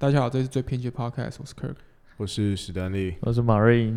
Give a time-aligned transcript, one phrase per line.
[0.00, 1.74] 大家好，这是最偏激的 Podcast，我是 Kirk，
[2.16, 3.92] 我是史丹利，我是马瑞。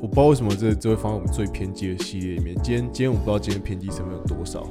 [0.00, 2.56] 我不知道为什么这这会放在我们最偏激的系列里面。
[2.62, 4.66] 今天今天我不知道今天偏激成分有多少。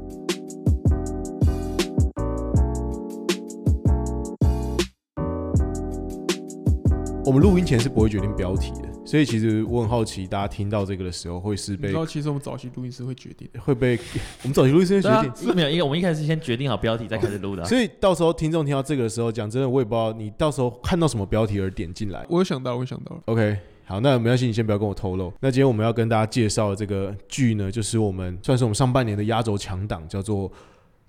[7.23, 8.94] 我们录音前是不会决定标题的。
[9.05, 11.89] 所以其实我很好奇，大家听到这个的时候会是被？
[11.89, 13.99] 你知道，其实我们早期录音师会决定，会被
[14.41, 15.35] 我们早期录音师会决定。
[15.47, 17.63] 是没有，因为我们一开始先决定好标题，再开始录的。
[17.65, 22.25] 所以到时候听众听到这个的时候，讲真的，我也不知道你到时候看到什么标题而点进来。
[22.27, 23.21] 我有想到，我有想到了。
[23.25, 25.31] OK，好，那没关系，你先不要跟我透露。
[25.39, 30.49] 那今天我们要跟大家介绍的这个剧呢，就是我们算是我们上半年的压轴强档，叫做《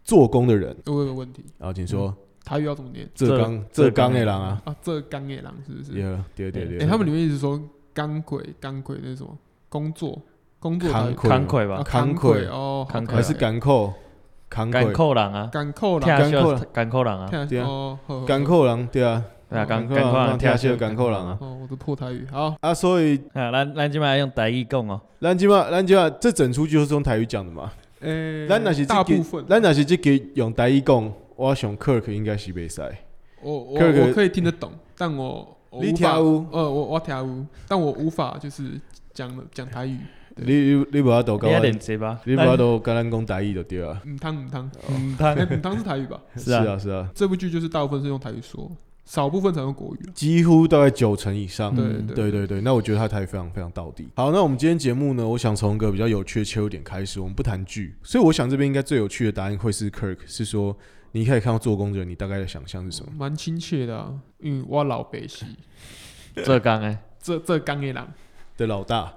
[0.04, 0.76] 做工的人》。
[0.92, 2.14] 我有个问题，然后请说。
[2.44, 3.08] 台语要怎么念？
[3.12, 5.92] 浙江浙江的人啊啊，这刚的人是不是？
[6.36, 6.86] 对对对对。
[6.86, 7.60] 他们里面一直说。
[7.96, 9.26] 刚魁，刚魁那种
[9.70, 10.20] 工作，
[10.60, 11.14] 工作慷
[11.46, 13.94] 慨吧，慷慨哦，还是甘扣，
[14.50, 16.54] 甘扣人啊，甘扣人，甘扣。
[16.74, 22.54] 甘扣人啊，对啊，甘扣人，对啊，对啊，甘扣人，听下甘扣人啊，哦，我的破台语，好。
[22.60, 32.82] 啊，所以，啊，咱咱今麦用台语讲哦，咱今麦，咱今麦，这整出就是用台语讲的嘛，诶，咱那是大部分，咱那是这个用台语讲，我想 Kirk 应该是袂使，
[33.40, 35.56] 我我我可以听得懂，但我。
[35.80, 36.46] 你听有？
[36.50, 38.80] 呃，我我听有，但我无法就是
[39.12, 39.98] 讲讲台语。
[40.38, 41.60] 你你你不要都跟我，
[42.24, 43.98] 你不要都跟咱讲台语就对了。
[44.06, 46.20] 唔汤唔汤，唔汤 唔汤是台语吧？
[46.36, 47.08] 是啊是啊。
[47.14, 48.70] 这部剧就是大部分是用台语说，
[49.06, 50.10] 少部分才用国语。
[50.12, 51.74] 几乎大概九成以上。
[51.74, 54.08] 对对对对，那我觉得他台语非常非常到底。
[54.14, 60.76] 好，那我们今天节目呢，我想从一个比较有趣的切入点开始，我们不谈剧，所以我想这边应该最有趣的答案会是 Kirk，是说
[61.16, 63.10] 你可以看到做工的人，你大概的想象是什么？
[63.16, 65.46] 蛮亲切的啊，因为我老北西。
[66.44, 68.06] 浙江诶，浙浙江的人
[68.58, 69.14] 的老大，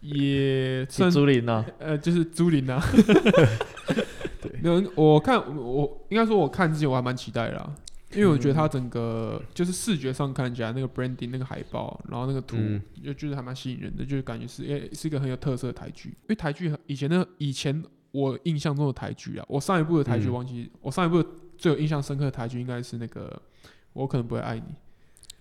[0.00, 2.80] 也算竹林呐，呃，就是竹林呐。
[4.40, 7.74] 对，那我看我应该说，我看之前我还蛮期待的啦，
[8.14, 12.56] 因为我觉得它整个就是视觉上看起来那个 branding 那个海报，然后那个图，
[13.04, 16.08] 就就是还蛮吸引人的，就是感觉是诶是一个很有特色的台剧。
[16.08, 21.24] 因为台剧以前的以前我印象中的台剧啊，我上一部的台剧忘记，我上一部
[21.58, 23.40] 最有印象深刻的台剧应该是那个
[23.92, 24.62] 我可能不会爱你。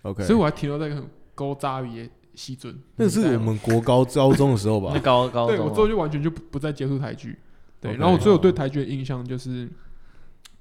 [0.01, 1.05] OK，所以我还停留在一个很
[1.35, 4.97] 高渣语的西尊，那是我们国高高中的时候吧？
[5.03, 7.37] 高高中，对我之后就完全就不不再接触台剧，
[7.79, 9.69] 对，然后我最后对台剧的印象就是。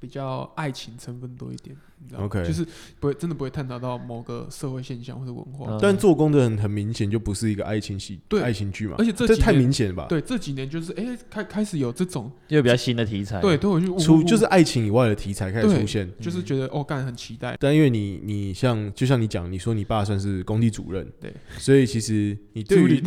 [0.01, 2.45] 比较爱情成分多一点，你知道吗？Okay.
[2.47, 2.67] 就是
[2.99, 5.79] 不会真的不会探讨到某个社会现象或者文化。
[5.81, 8.95] 但做工的人很明显就不是一个爱情戏，对爱情剧嘛。
[8.99, 10.07] 而且这这太明显了吧？
[10.09, 17.55] 对，这几年就是哎、欸，开开始有这种又比较新的题材，对，都会去出就是爱情以外的题材开始出现，就是觉得哦，干很期待。
[17.61, 23.03] 但因为你你像就像你讲，你说你爸算是工地主任，对，所以其实你对于，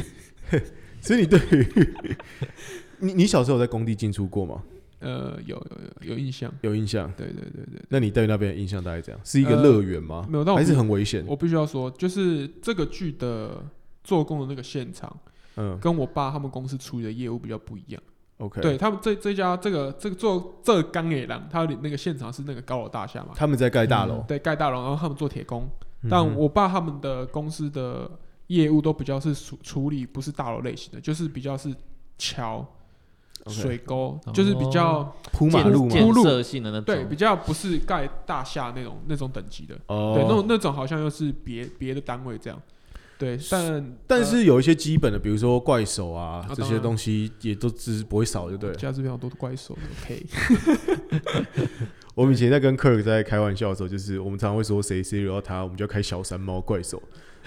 [1.02, 1.94] 所以你对于
[3.00, 4.62] 你你小时候有在工地进出过吗？
[5.03, 7.81] 呃，有有有有印象，有印象，对对对对。
[7.90, 9.19] 那你对那边的印象大概怎样？
[9.25, 10.22] 是一个乐园吗？
[10.25, 11.24] 呃、没有，但还是很危险。
[11.28, 13.63] 我必须要说，就是这个剧的
[14.03, 15.16] 做工的那个现场，
[15.58, 18.02] 嗯，跟我爸他们公司处理的业务比较不一样。
[18.38, 23.31] OK，对他们这这家这个这个做这个钢铁廊，他那个现场是那个高楼大厦嘛？
[23.36, 25.69] 他们在盖大楼、嗯，对，盖大楼，然后他们做铁工。
[26.09, 28.09] 但我爸他们的公司的
[28.47, 31.74] 业务都比较是处处理不是大楼类型的，就是比较是
[32.18, 32.66] 桥。
[33.48, 42.62] 水沟就是比较铺马路、铺设性的那种，对，比较不是盖大厦那种那种等级的，对，那种那种好像又是别别的单位这样，
[43.18, 48.74] 对，但但是有一些基本的，比如说怪手啊这些东西，也都只是不会少，就对。
[48.76, 50.25] 家这边好多怪手，OK。
[52.16, 57.02] 我们以前在跟 Kirk 在开玩笑的时候，就是我们常常会说谁谁惹到他，我们就要开小山猫怪手。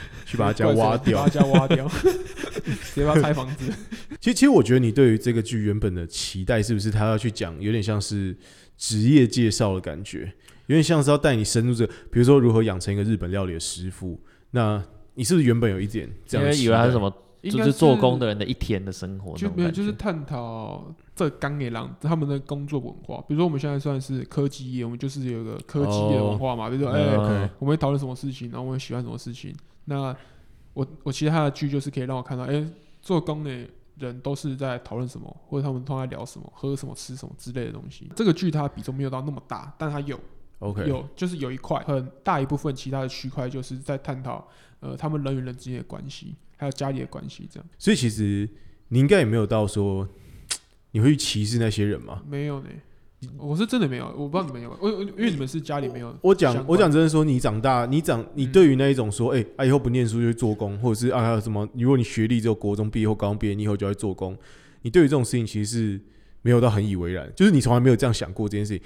[0.26, 3.72] 去把他家挖掉，把他家挖掉，直接把他拆房子。
[4.20, 8.36] 其实，其实我觉得你对于这个剧原本的期待，是不是他要去讲有点像是
[8.76, 10.32] 职业介绍的感觉，
[10.66, 14.20] 有点像是要带你深入这个，比如说如何养成一个日本料理的师傅。
[14.50, 14.82] 那
[15.14, 16.46] 你是不是原本有一点这样？
[16.46, 23.18] 因为以为他是什么，就是做工的人的一天的生活，就没有，就是探讨这钢铁狼他们的工作文化。
[23.28, 26.68] 比如说我们现在算是科技业，我们就是有一个科技业的文化嘛。
[26.70, 29.54] 比如说，哎，我们会讨论什么事情，然后我们喜欢什么事情。
[29.86, 30.14] 那
[30.74, 33.66] 我我其他的剧就是可以让我看到，哎、欸，做工的
[33.96, 38.10] 人都是在讨论什么，或者他们都在聊什么，喝什么，吃什么之类的东西。
[38.14, 40.20] 这个剧它比重没有到那么大，但它有
[40.58, 44.46] ，OK，有就是有一块很大一部分，其他的区块就是在探讨，
[44.80, 47.66] 呃，他们人与人之间的关系，还有家里的关系这样。
[47.78, 48.46] 所以其实
[48.88, 50.06] 你应该也没有到说
[50.92, 52.22] 你会去歧视那些人吗？
[52.26, 52.68] 没有呢。
[53.38, 56.14] 我是真的没有，我不知道你们有，我因为你们是家里没有。
[56.20, 64.36] 我讲我讲真的说，你长大，你长你对于那一种说，哎、嗯欸，啊以后不念书就去做工，或者是啊还有什么，如果你学历只有国中毕业或高中毕业，你以后就要做工，
[64.82, 66.00] 你对于这种事情其实是
[66.42, 68.82] 没有到很以为然，就是你从来没有这样想过这件事情。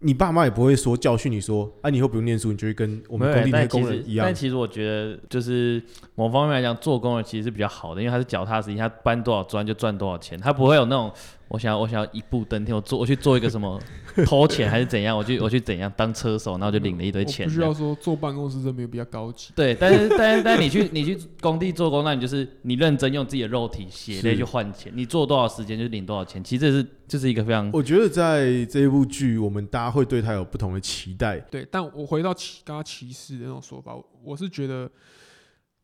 [0.00, 4.24] 你爸妈也不会说教训你说，啊，你以后不用念书，你就会跟我们工地那些工人一样。
[4.24, 5.82] 但其实我觉得，就是
[6.18, 11.12] 某方面来讲，做工人其实是比较好的，因为他是脚踏实地，他搬多少砖就赚多少钱，他不会有那种。
[11.50, 12.76] 我想要，我想要一步登天。
[12.76, 13.80] 我做，我去做一个什么
[14.26, 15.16] 偷钱还是怎样？
[15.16, 17.46] 我去，我去怎样当车手，然后就领了一堆钱。
[17.46, 19.50] 不需要说坐办公室这边比较高级。
[19.56, 26.44] 对，但是但是但是你去你去工地做工，那你就是你认真用自己的肉体血泪去换钱，你做多少时间就领多少钱。
[26.44, 27.70] 其实这是这是一个非常……
[27.72, 31.38] 我觉得在这一部剧，我们大家会对他有不同的期待。
[31.50, 34.90] 对，但我回到歧刚刚歧视的那种说法，我是觉得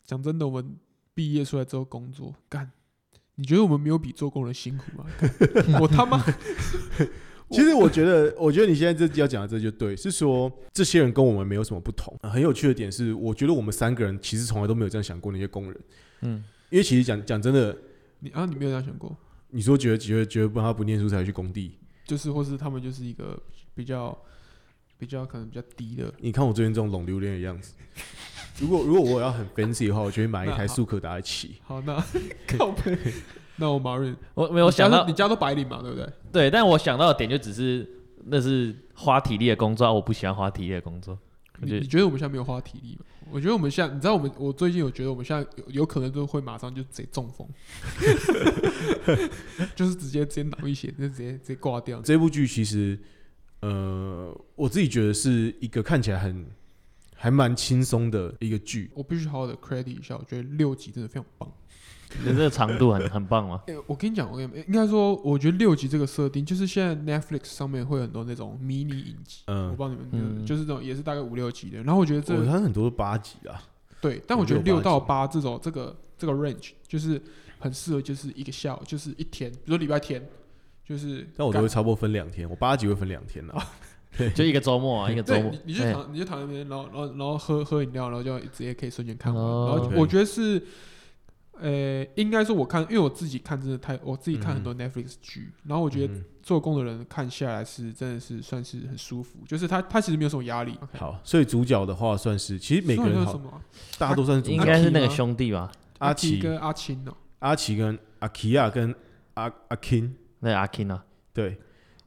[0.05, 0.75] 讲真的，我们
[1.13, 2.71] 毕业出来之后工作干。
[3.35, 5.05] 你觉得我们没有比做工人辛苦吗？
[5.81, 6.23] 我他妈！
[7.51, 12.17] 其实我觉得，我觉得你现在这要讲的这就对，是说这些人跟我们没有什么不同。
[12.23, 15.81] 很有趣的点是，我觉得我们三个人其实从来都没有这样想过那些工人。
[16.21, 17.77] 嗯，因为其实讲讲真的，
[18.19, 19.15] 你啊，你没有这样想过？
[19.49, 23.37] 你说觉得觉得觉得不他不念书才去工地，就是或是他们就是一个
[23.75, 24.17] 比较
[24.97, 26.11] 比较可能比较低的。
[26.19, 27.73] 你看我最近这种冷榴莲的样子。
[28.59, 31.55] 如果如果我要很 fancy 的话，我就会买一台速可达起。
[31.63, 32.03] 好，那
[32.57, 32.97] 靠背。
[33.57, 36.09] 那我马瑞，我没有想到你家都白领嘛，对不对？
[36.31, 37.89] 对，但我想到的点就只是
[38.25, 41.17] 那是花体力的工作，我不喜欢花体力的工作。
[41.61, 43.05] 你你觉得我们现在没有花体力吗？
[43.31, 47.47] 我觉得我们现在，你知道我们我最近有觉得我们现在有有可能就会马上就直接中风，
[49.73, 52.01] 就是直接直接脑溢血，就直接直接挂掉。
[52.01, 52.99] 这部剧其实，
[53.61, 56.45] 呃，我自己觉得是一个看起来很。
[57.15, 61.51] 还蛮轻松的一个剧，我必须好好的 credit 一下，我觉得六集真的非常棒。
[62.19, 63.61] 你这个长度很很棒吗？
[63.67, 71.81] 欸、我跟你讲，我跟你应该说，我觉得六集这个设定，就是现在 Netflix 上面会有很多那种迷你影集，嗯，我帮你们、嗯、就是这种也是大概五六集的。
[71.83, 73.61] 然后我觉得这，它很多八集啊。
[73.99, 77.21] 对，但我觉得六到八这种这个这个 range 就是
[77.59, 80.23] 很适合，就是一个下午，就是一天，比如说礼拜天，
[80.85, 81.27] 就是。
[81.35, 83.53] 但我都会差不多分两天，我八集会分两天的。
[84.17, 85.51] 对， 就一个周末啊，一个周末。
[85.51, 89.43] 你你就躺，你就躺在那边，然后然后然后喝喝饮料，然后就直接可以瞬间看完。
[89.43, 90.61] 然后我觉得是，
[91.59, 100.77] 呃，应该说我看，因为我自己看真的太，我自己看很多 Netflix 剧，然后我觉得做工的人看下来是真的是算是很舒服，就是他他其实没有什么压力。
[100.97, 103.61] 好，所以主角的话算是，其实每个人好，
[103.97, 108.93] 大家都算是应该是那个兄弟吧，阿奇跟阿青哦，阿奇跟阿奇亚跟
[109.35, 111.03] 阿阿 King，那阿 King 啊，
[111.33, 111.57] 对。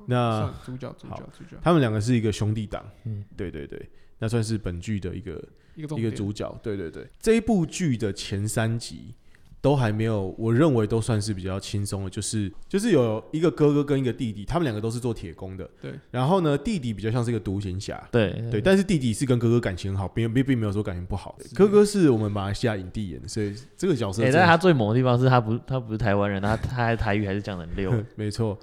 [0.06, 5.42] 那主角主角主角，他们两个是一个兄弟档，嗯，对对对，那算是本剧的一个
[5.74, 7.06] 一个一个主角，对对对。
[7.20, 9.14] 这一部剧的前三集
[9.60, 15.92] 都还没有，我认为都算是比较轻松的，就是就是有一个哥哥跟一个弟弟，他们两个都是做铁工的，对。
[16.12, 18.32] 然后呢，弟弟比较像是一个独行侠，对。
[18.50, 21.36] 对，但是弟弟是跟哥哥感情很好，并并并没有说感情不好。
[21.54, 28.56] 哥哥是我们马来西亚影帝演的，所以这个角色，哎，但他最猛的地方是他不他不是台湾人，他他还台语还是讲的很溜， 没错。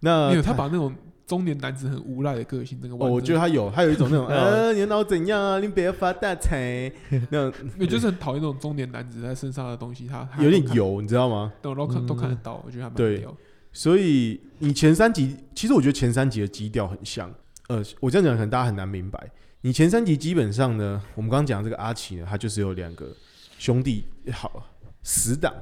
[0.00, 0.94] 那没有，他把那种
[1.26, 5.58] 中年男子很无赖的个性，那个我觉得他有，他有一种那种， 呃，你脑怎样啊？
[5.58, 6.90] 你不要发大财，
[7.30, 11.52] 那种， 也就是很讨厌那种中年男子在身上的东西，他有点油，你知道吗？
[11.60, 13.34] 都都看都看得到，我觉得他蛮屌。
[13.72, 17.32] 所以你前三集，其实我觉得前三集的基调很像。
[17.68, 19.30] 呃，我这样讲可能大家很难明白。
[19.62, 23.08] 你前三集基本上呢，我们刚刚讲这个阿奇呢，他就是有两个
[23.58, 24.64] 兄弟，好
[25.02, 25.52] 死党，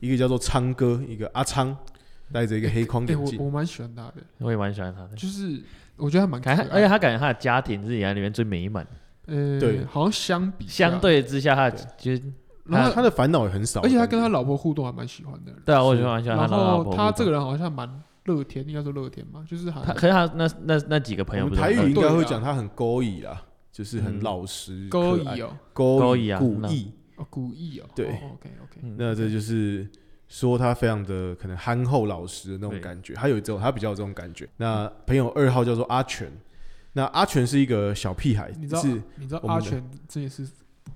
[0.00, 1.76] 一个叫做昌哥，一个阿昌。
[2.32, 5.62] 戴着一个黑框眼镜，欸欸，我我蛮喜欢他的，我也蛮喜欢他的，就是
[5.96, 8.86] 我觉得他蛮可爱，而且他感觉他的家庭是里面最美满，
[9.26, 12.22] 呃，对，好像相比相对之下，他其实
[12.64, 17.88] 然后他的烦恼也很少，而且他跟他老婆互动还蛮喜欢的，对啊，我喜欢喜欢他老婆，他这个人好像蛮
[18.24, 26.92] 乐天，应该说乐天嘛，就是他，可是他那那那几个朋友，台语应该会讲他很勾引啊，就是很老实，勾引哦，勾引啊，故意。
[27.16, 29.86] 哦，故意哦，对，OK OK，那这就是。
[30.32, 34.48] 说他非常的可能憨厚老实的那种感觉，他有这种，他比较有这种感觉。
[34.56, 36.32] 那朋友二号叫做阿全，
[36.94, 38.82] 那阿全是一个小屁孩，你知道？
[39.16, 40.48] 你知道阿全这也是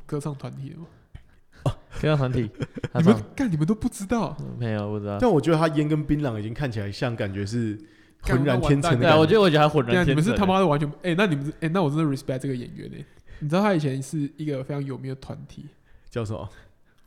[0.07, 0.87] 歌唱团体的吗？
[1.65, 2.51] 哦歌唱团体，
[2.97, 4.35] 你们干你们都不知道？
[4.59, 5.19] 没有不知道。
[5.21, 7.79] 但我觉得他烟跟槟榔已经看起来像，感觉是
[8.23, 9.11] 浑然天成的。
[9.11, 10.13] 对，我觉得我觉得他浑然天成。
[10.13, 12.97] 你们是他妈的完全哎，那你们是哎，那我真的 respect 这个演员呢。
[13.41, 15.67] 你知道他以前是一个非常有名的团体，
[16.09, 16.49] 叫什么？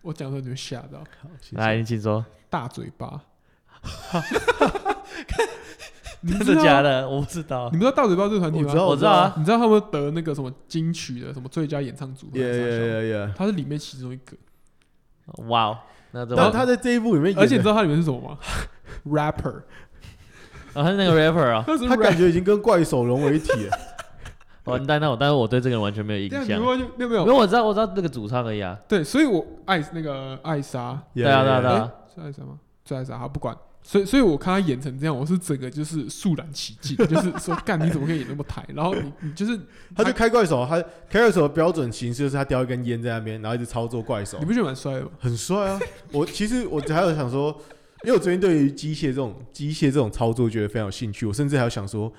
[0.01, 1.03] 我讲的你会吓到。
[1.51, 2.25] 来，你请说。
[2.49, 3.21] 大嘴巴，
[6.27, 7.07] 真的假的？
[7.07, 7.69] 我不知道。
[7.71, 8.73] 你们知道大嘴巴这个团体吗？
[8.85, 9.33] 我知道啊。
[9.37, 12.37] 你知道他们得那个什么金曲的什么最佳演唱组合？
[12.39, 13.33] 耶耶耶耶！
[13.37, 14.35] 他是里面其中一个。
[15.47, 15.77] 哇哦！
[16.11, 18.37] 那但他在这一部里面，而且你知道他里面是什么吗？
[19.05, 19.57] rapper。
[20.73, 21.63] 啊，他是那个 rapper 啊。
[21.87, 23.77] 他感觉已经跟怪手融为一体了。
[24.69, 26.45] 完蛋，那我但是我对这个人完全没有印象。
[26.47, 28.77] 没有没有没有，因为我知道我知道那个主唱而已啊。
[28.87, 31.01] 对，所以我爱那个艾莎。
[31.13, 32.59] 对啊对啊对啊，是艾莎吗？
[32.85, 33.55] 是艾莎，他不管。
[33.81, 38.63] 所以所以我看他演成这样，我是整个就是肃然起敬，就是说干你怎么可以演那么台？
[38.75, 39.57] 然后你你就是
[39.95, 45.09] 他就开怪手，他开怪手的标准形式就是他叼一根烟在那边，然后一直操作怪手，你不觉得蛮帅的吗？
[45.19, 45.79] 很帅啊！
[46.11, 47.47] 我其实我还有想说，
[48.03, 52.11] 因为我最近对于机械这种机械这种操作觉得非常有兴趣，我甚至还有想说。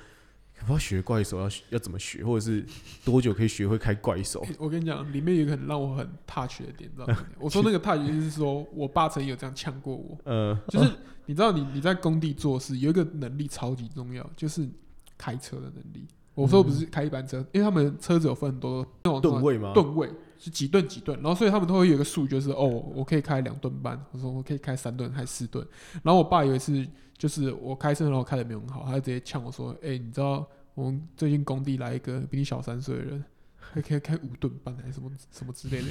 [0.67, 2.65] 我要学怪手，要要怎么学，或者是
[3.05, 4.45] 多久可以学会开怪手？
[4.59, 7.17] 我跟你讲，里面有一个很让我很 touch 的点，知道吗？
[7.39, 10.91] 我说那个 touch 就是说我爸曾经有这样呛过我，呃，就是
[11.27, 14.69] 你知道你你在工地做事有一个能力超级重要，就是
[15.17, 16.07] 开车的能力。
[16.35, 19.73] 我说不是开一般车，因为他们车子有分很多那种吨位吗？
[19.75, 25.67] 吨位是几吨几吨，然后所以他们都会有一个数，就是哦，我可以开两吨半，我说我可以开三吨还是四吨。
[26.03, 26.87] 然后我爸有一次
[27.21, 33.23] 就是我开车，然后开的没有很好，他就直接呛我说：“哎、欸，你知道？”我们最近工地来一个比你小三岁的人，
[33.59, 35.89] 还可以开五吨半还是什么什么之类的，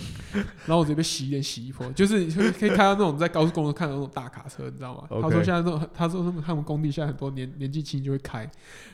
[0.65, 8.39] 然后我这边洗脸洗衣服，就是可以开到那种在高速公路看到那种大卡车，你知道吗.他说现在这种，他说他们他们工地现在很多年年纪轻就会开，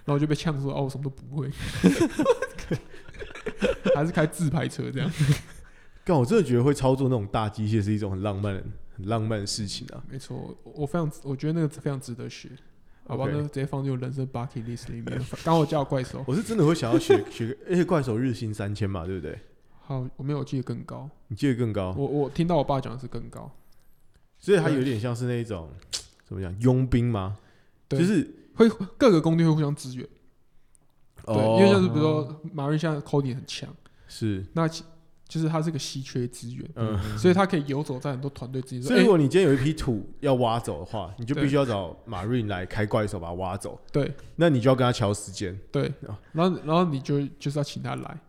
[0.04, 1.50] 然后就被呛说哦，我什么都不会，
[3.96, 5.10] 还是开自排车这样。
[6.04, 8.64] 但我真的觉得会操作那种大机械是一种很浪漫的、
[8.96, 10.04] 很浪漫的事情啊。
[10.10, 12.50] 没错，我非常我觉得那个非常值得学。
[13.08, 15.22] 好吧，那直接放进人生 bucket list 里面。
[15.46, 19.40] 刚我叫怪兽，我是真的会想要学学， 而且怪兽日薪三千嘛，对不对？
[19.82, 21.08] 好，我没有记得更高。
[21.28, 21.94] 你记得更高？
[21.96, 23.52] 我我听到我爸讲的是更高，
[24.40, 25.70] 所以他有点像是那种
[26.26, 27.38] 怎么讲佣兵吗？
[27.88, 30.08] 对，就是会各个工地会互相支援。
[31.28, 33.72] 对，因为像是比如说马瑞现在 coding 很强，
[34.08, 34.68] 是那。
[35.28, 38.84] 就是它是个稀缺资源，嗯，所以它可以游走在很多团队之间。
[38.84, 43.80] 所以如果你今天有一批土要挖走的话，你就必须要找马瑞来开怪兽把它挖走。
[43.92, 45.58] 对，那你就要跟他敲时间。
[45.72, 45.92] 对，
[46.32, 48.20] 然后然后你就就是要请他来，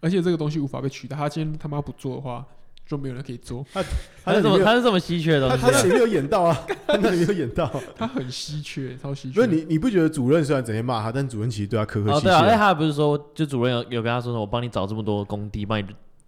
[0.00, 1.16] 而且这个东西无法被取代。
[1.16, 2.46] 他今天他妈不做的话，
[2.86, 3.66] 就没有人可以做。
[3.72, 3.82] 他
[4.24, 9.34] 他是这么他是这么稀缺的东西，他那里没有演到啊， 他那里没有演到，他很稀缺，超稀缺。
[9.34, 12.24] 所以你你不觉得主任虽然整天骂他，但主任其实对他客客气气。
[12.26, 15.84] 对啊，他不是说，就主任有有跟他说说，我帮你找这么多工地，帮你。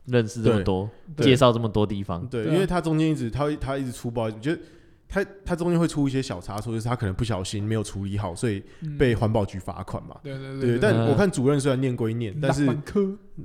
[0.09, 0.89] 认识这么多，
[1.19, 4.61] 介绍这么多地方，对，因为他中间一直他他一直出包，觉得
[5.09, 8.63] 他他中间会出一些小差错，就是他可能不小心没有处理好，所以
[8.99, 10.17] 被环保局罚款嘛。
[10.23, 10.79] 对对对。
[10.79, 12.67] 但我看主任虽然念归念，但是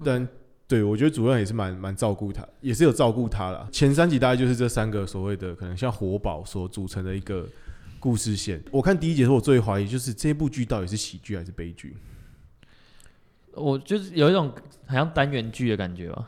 [0.04, 0.28] 但
[0.68, 3.68] 对我觉得主任也是蛮蛮照顾他，也是有照顾他了。
[3.72, 7.48] 前三集大概就是这三个所谓的可能像活宝所组成的一个
[8.00, 8.64] 故事线。
[8.72, 11.96] 我看第一集的时候，我最怀疑就是这部剧到底是喜剧还是悲剧。
[13.56, 14.52] 我就是有一种
[14.88, 16.28] 好像单元剧的感觉吧。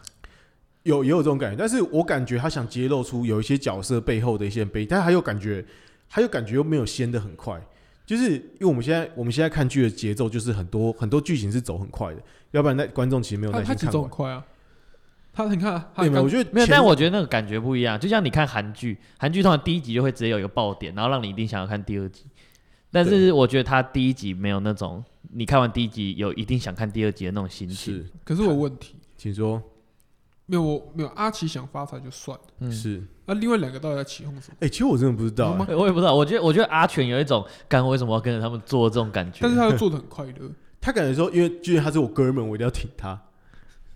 [0.86, 5.66] 有也有这种感觉，但是我感觉他想揭露出有一些角色背后的一些悲，但还有感觉，
[6.08, 7.60] 还有感觉又没有掀得很快，
[8.06, 13.78] 就是因为我们现在我们现在看剧的节奏就是很多很多剧情是走很快的，要不然那观众其实没有耐心看。
[13.78, 14.46] 他走很快啊，
[15.34, 16.22] 他你看，对吗？
[16.22, 18.00] 我觉得没有，但我觉得那个感觉不一样。
[18.00, 22.26] 就像你看韩剧，韩剧通常第一集就会直接有一个爆点，然后让你一定想要看第二集。
[22.92, 27.96] 但是我觉得他第一集没有那种，你看完第一集有一定想看第二集的那种心情。
[27.96, 29.60] 是，可是我问题，请说。
[30.48, 31.10] 没有，我没有。
[31.16, 33.02] 阿奇想发财就算了，嗯、是。
[33.26, 34.58] 那、啊、另外两个到底在起哄什么？
[34.60, 36.14] 哎、欸，其实我真的不知道、欸，我也不知道。
[36.14, 39.40] 我觉得，我觉得阿全有一种，干为什么要跟着他们做这种感觉？
[39.42, 40.52] 但是他又做的很快乐。
[40.80, 43.20] 他感觉说，因为既然他是我哥们，我一定要挺他。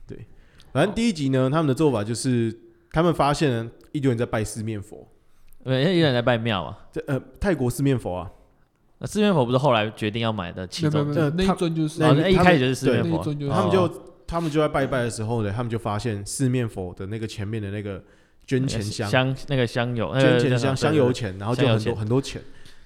[0.08, 0.25] 对，
[0.74, 2.60] 反正第一集呢，他们的做法就是，
[2.91, 5.08] 他们发现了一堆人在拜四面佛。
[5.63, 6.75] 对，因为有人在拜庙啊。
[6.91, 8.32] 这呃，泰国四面佛啊。
[8.98, 11.13] 那四面佛不是后来决定要买的其中？
[11.13, 14.08] 那那一尊就是，那一开始就是四面佛，他们就。
[14.29, 18.01] 他们就在拜拜的时候呢，他们就发现四面佛的那个前面的那个
[18.45, 22.39] 捐钱箱，香那个香油，捐钱箱香油钱，然后就很多很多钱，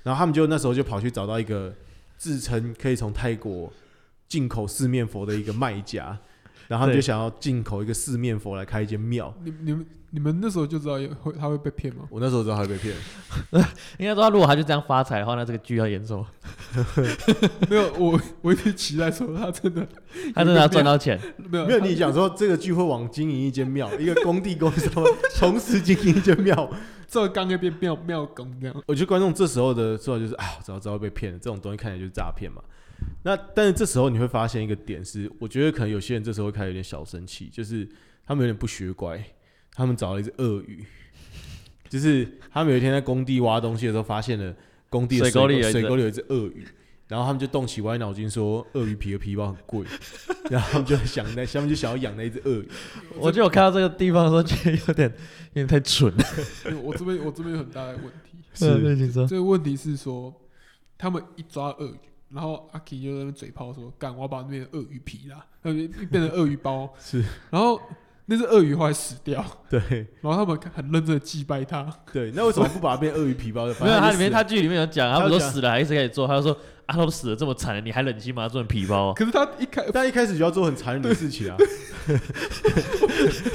[0.04, 1.74] 然后他们就那时候就跑去找到一个
[2.18, 3.72] 自称可以从泰国
[4.30, 6.18] 进口四面佛的一个卖家，
[6.68, 9.34] 然后他们就想要进口一个四面佛来开一间庙。
[9.44, 9.86] 你你们。
[10.16, 12.04] 你们那时候就知道会他会被骗吗？
[12.12, 12.94] 我那时候知道他会被骗。
[13.98, 16.24] 应该说，如果他就这样发财的话，那这个剧要演什么？
[17.68, 19.84] 没有，我我一直期待说他真的，
[20.36, 21.20] 他真的要赚到钱。
[21.50, 21.80] 没有，没有。
[21.80, 24.88] 你想说这个剧会往经营一间庙，一个工地公司
[25.36, 26.70] 同时经营一间庙，
[27.08, 28.84] 这刚刚变庙庙工这样。
[28.86, 32.62] 我觉得观众这时候的做法就是啊，早知道被骗了，这种东西看起来就是诈骗嘛。
[33.24, 37.88] 那但是这时候你会发现一个点是，我觉得可能有些人这时候会开始有点小生气，就是
[38.26, 39.24] 他们有点不学乖。
[39.76, 40.86] 他们找了一只鳄鱼，
[41.90, 44.56] 就是他们有一天在工地挖东西的时候，发现了
[44.88, 46.64] 工地的水沟里水沟里有一只鳄鱼，
[47.08, 49.84] 然后他们就动起歪脑筋说，鳄鱼皮的皮包很贵，
[50.52, 52.70] 然后他们就想那，下面就想要养那一只鳄鱼。
[53.18, 55.10] 我觉得我看到这个地方的时候，觉得有点
[55.54, 56.24] 有点太蠢了。
[56.84, 58.66] 我这边我这边有很大的问题， 是
[59.28, 60.32] 这个问题是说，
[61.00, 62.00] 他们一抓鳄鱼，
[62.34, 67.80] 然后阿 K 就在那边嘴炮说，干，我要把那边的鳄鱼皮啦，那边变成鳄鱼包，是，然后。
[68.26, 69.82] 那只鳄鱼后来死掉，对，
[70.22, 73.76] 然后他们很认真的祭拜他，对，那为什么不把它变鳄鱼皮包的？
[73.84, 79.14] 没有，它里面他它剧里面有讲，他们说死了还一直可以做，他就说啊，都死了这么惨了，你还忍心把它做成皮包？
[79.14, 81.58] 可是他一开，但一开始就要做很残忍的事情啊！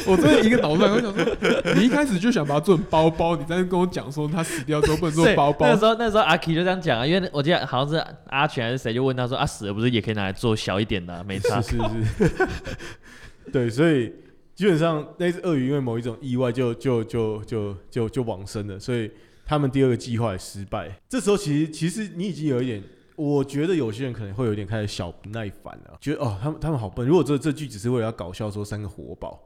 [0.06, 5.66] 我真的一个脑袋，我想说，你一开始就想把它做成包包，你在那跟我讲说他死掉之后不能做包包。
[5.66, 11.60] 那时候那时候阿 K 就这样讲啊，因为我记得好像是阿全还是谁就问他说啊，死了不是也可以拿来做小一点的、啊，没差。
[11.62, 12.48] 是是是。
[13.52, 14.12] 对，所以
[14.58, 19.08] 基本上那只鳄鱼因为某一种意外就就就就就就往生了，所以
[19.46, 21.00] 他们第二个计划也失败。
[21.08, 22.82] 这时候其实其实你已经有一点。
[23.14, 27.06] 我觉得有些人可能会有点开始小不耐烦了，觉得哦，他们他们好笨。
[27.06, 29.40] 如果这这句只是为了要搞笑，说三个活宝，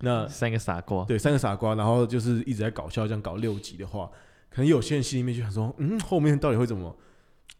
[0.00, 4.10] 那三个傻瓜，对，三个傻瓜，然后就是一直在搞笑，这样搞六集的话，
[4.50, 6.94] 可能有些人心里面就想说，嗯，后面到底会怎么？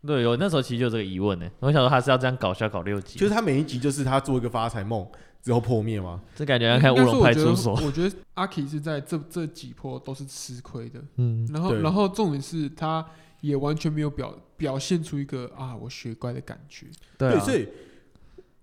[0.07, 1.47] 对，有那时候其实就有这个疑问呢。
[1.61, 5.07] 我想说，他是要这样搞笑搞六集，就是他每一集就是他做一个发财梦
[5.43, 6.21] 之后破灭吗？
[6.35, 7.75] 这感觉要看乌龙派出所。
[7.85, 13.05] 我觉得阿 K 是在这 这几波都是吃亏的，嗯，然后然后重点是他。
[13.41, 16.89] 也完全没有表表现出一个啊，我学乖的感觉。
[17.17, 17.69] 对，所以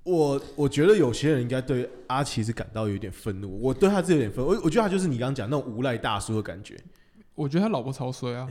[0.03, 3.57] 我我觉得有些人应该对阿奇是感到有点愤怒。
[3.61, 6.77] 我对他是有点愤怒，我我觉得他就是你刚刚讲那种无赖大叔的感觉。
[7.35, 8.45] 我觉得他老婆超衰啊，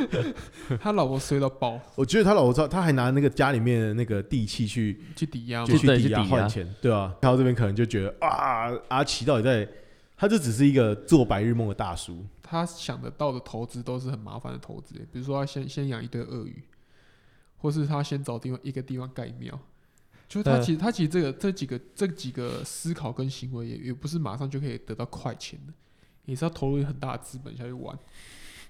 [0.80, 1.80] 他老婆衰到爆。
[1.94, 7.16] 我觉得他老婆知道，他还拿那个家里面的那个地契去去抵押，去抵押换钱，对吧、啊？
[7.20, 9.68] 然后这边可能就觉得啊，阿奇到底在，
[10.16, 12.24] 他就只是一个做白日梦的大叔。
[12.42, 16.62] 他想得到的投资都是很麻烦的投资，比如说他先先养一堆鳄鱼，
[17.58, 19.58] 或是他先找地方一个地方盖庙，
[20.28, 25.72] 就是他其实他其实这个这几个这几个思考跟行为也也不是马上就可以得到快钱的，
[26.26, 27.98] 也是要投入很大的资本下去玩。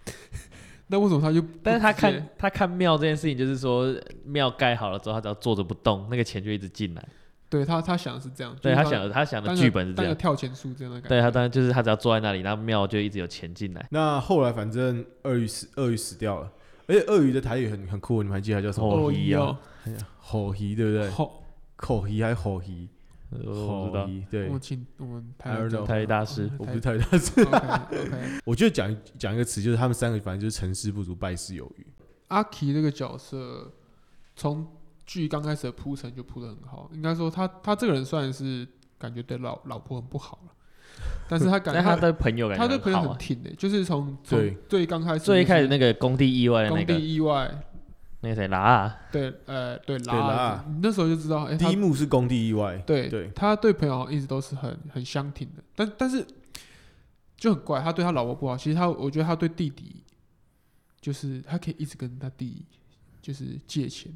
[0.89, 1.45] 那为什么他就？
[1.63, 3.95] 但是他看他看庙这件事情，就是说
[4.25, 7.09] 庙盖好了之后，他只要坐着不动，那个钱就一直进来。
[7.49, 8.57] 对他，他想的是这样。
[8.61, 10.17] 对他想的，他想的剧本是这样。
[10.17, 11.09] 跳钱树这样的感觉。
[11.09, 13.87] 对他当然就是他只要坐在那里，然后庙就一直有钱进来。
[13.91, 16.51] 那后来反正鳄鱼死，鳄鱼死掉了，
[16.89, 18.91] 而且鳄鱼的台语很很酷，你们还记得他叫什么？
[18.91, 19.57] 吼鱼啊，
[20.33, 21.09] 鳄鱼对不对？
[21.09, 21.31] 鳄
[21.89, 22.89] 鳄鱼还是鳄鱼？
[23.45, 24.11] 我知道。
[24.31, 27.47] 对，我请我们台台语大师，我不是台语大师。
[28.45, 31.87] 我觉得讲讲一个词，就是他们三个反正就是成事不足败事有余。
[32.29, 33.73] 阿奇这个角色
[34.35, 34.67] 从。
[35.09, 38.67] 剧刚开始的铺陈就铺得很好，应该说他他这个人算是
[38.99, 40.53] 感觉对老老婆很不好了，
[41.31, 47.49] 但是他感觉他的朋友感觉他对朋友很挺的，就是从最最刚开始最一开始那个工地意外的那个工地意外，
[48.21, 56.27] 那个谁拉对呃对拉，你那时候就知道哎，第一幕是工地意外，对对，他对朋友一直都是很很相挺的，但但是
[57.37, 60.03] 就很怪，他对他老婆不好，其实他我觉得他对弟弟
[61.01, 62.65] 就是他可以一直跟他弟。
[63.23, 64.13] 就是借钱，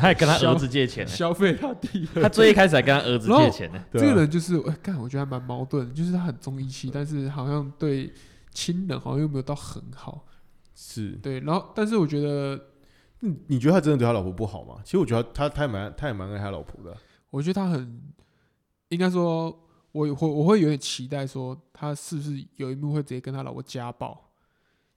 [0.00, 2.08] 他也跟他儿子借钱，消费他弟。
[2.14, 3.84] 他最一开始还跟他儿子借钱呢。
[3.92, 8.10] 这个人就是，哎，干，我觉得还蛮矛盾，就是他很重义气，但是好像对
[8.50, 10.24] 亲人好像又没有到很好。
[10.74, 12.58] 是对，然后，但是我觉得，
[13.24, 14.76] 你你觉得他真的对他老婆不好吗？
[14.84, 16.96] 其实我觉得他他也蛮他也蛮爱他老婆的。
[17.30, 18.00] 我觉得他很，
[18.90, 19.46] 应该说，
[19.92, 24.20] 我会我会有点期待，说他是不是有一幕会直接跟他老婆家暴。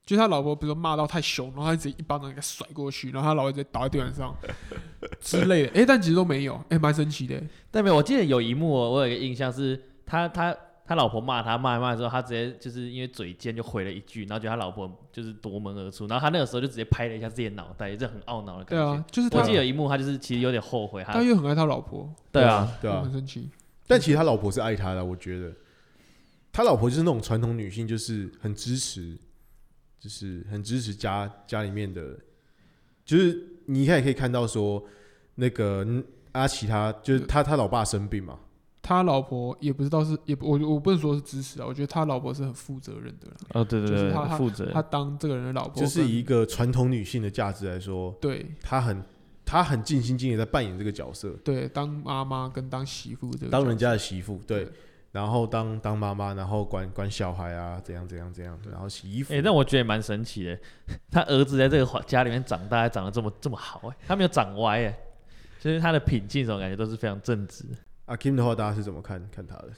[0.04, 4.34] 就他老婆，比如说骂到太凶，然后他直接一巴掌给他甩过去，然后他老婆直接倒在地板上
[5.20, 5.68] 之类的。
[5.68, 7.42] 哎、欸，但其实都没有，哎、欸，蛮神奇的。
[7.70, 10.56] 但没有，我记得有一幕，我有一个印象是他他
[10.88, 18.76] 他老婆骂他骂一骂之后，他直接就是因为嘴贱就回了一句，然后觉得他老婆就是夺门而出，然后他那个时候就直接拍了一下自己的脑袋，就很懊恼的感觉。
[18.76, 22.12] 对啊，就是他我记得有一幕，他就是其实有点后悔，他他又很爱他老婆。
[22.32, 23.48] 对啊，对啊，很生气。
[23.86, 25.52] 但其实他老婆是爱他的，我觉得
[26.50, 29.16] 他老婆就是那种传统女性，就是很支持。
[30.00, 32.16] 就是很支持家家里面的，
[33.04, 34.80] 就是你看也可以看到说，
[35.34, 35.84] 那个
[36.30, 38.38] 阿奇他就是他他老爸生病嘛，
[38.88, 43.28] 他老婆也不知道是也我我不能说是支持啊，我觉得他老婆是很负责任的。
[43.52, 44.72] 哦，对对对，他负责任。
[44.72, 49.02] 他当这个人的老婆，就是以一个传统女性的价值来说，对，他很
[49.44, 54.66] 他很尽心尽力在扮演这个角色，对，当妈妈跟当媳妇这个，当人家的媳妇，对。
[55.12, 59.34] 然后当当妈妈，然后管管小孩啊，怎样怎样怎样，然后洗衣服。
[59.34, 60.58] 哎、欸，但我觉得蛮神奇的，
[61.12, 64.98] 他儿子在这个家里面长大，还长得这么这么好，哎，他没有长歪，哎，
[65.60, 67.66] 就是他的品性，这种感觉都是非常正直。
[68.08, 69.68] 阿 Kim 的话，大家是怎么看看他的？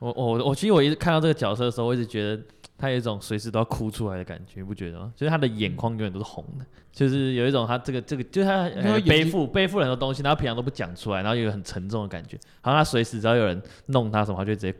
[0.00, 2.42] 我我我，其实我一直看到这个角色的时候，我一直觉得。
[2.78, 5.10] 他有一种随时都要哭出来的感觉，你不觉得吗？
[5.16, 8.68] 就是他的眼眶永远都是红的，就是有一种他这个这个，就是他
[9.08, 14.74] 背负背负很多东西，然后平常都不讲出来，然后有很沉重的感觉，好像他随时只要有人弄他什么，他就直接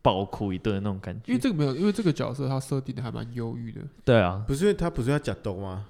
[0.00, 1.20] 爆哭一顿的那种感觉。
[1.26, 3.82] 因为这个没有，因为这个角色他设定的还蛮忧郁的。
[4.02, 5.84] 对啊，不是因为他不是要假抖吗？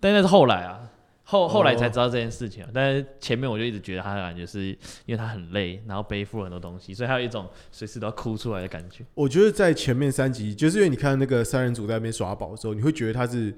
[0.00, 0.88] 但那是后来啊。
[1.26, 4.76] 后后来才知道这件事情，但是前面我就一直觉得他的感觉是因
[5.08, 9.02] 为他很累，然后背负了很多东西，所以他有一种随时都要哭出来的感觉。
[9.14, 13.54] 我觉得在前面三集，就是因为你看那个三人组在那边耍宝的时候，你会觉得他是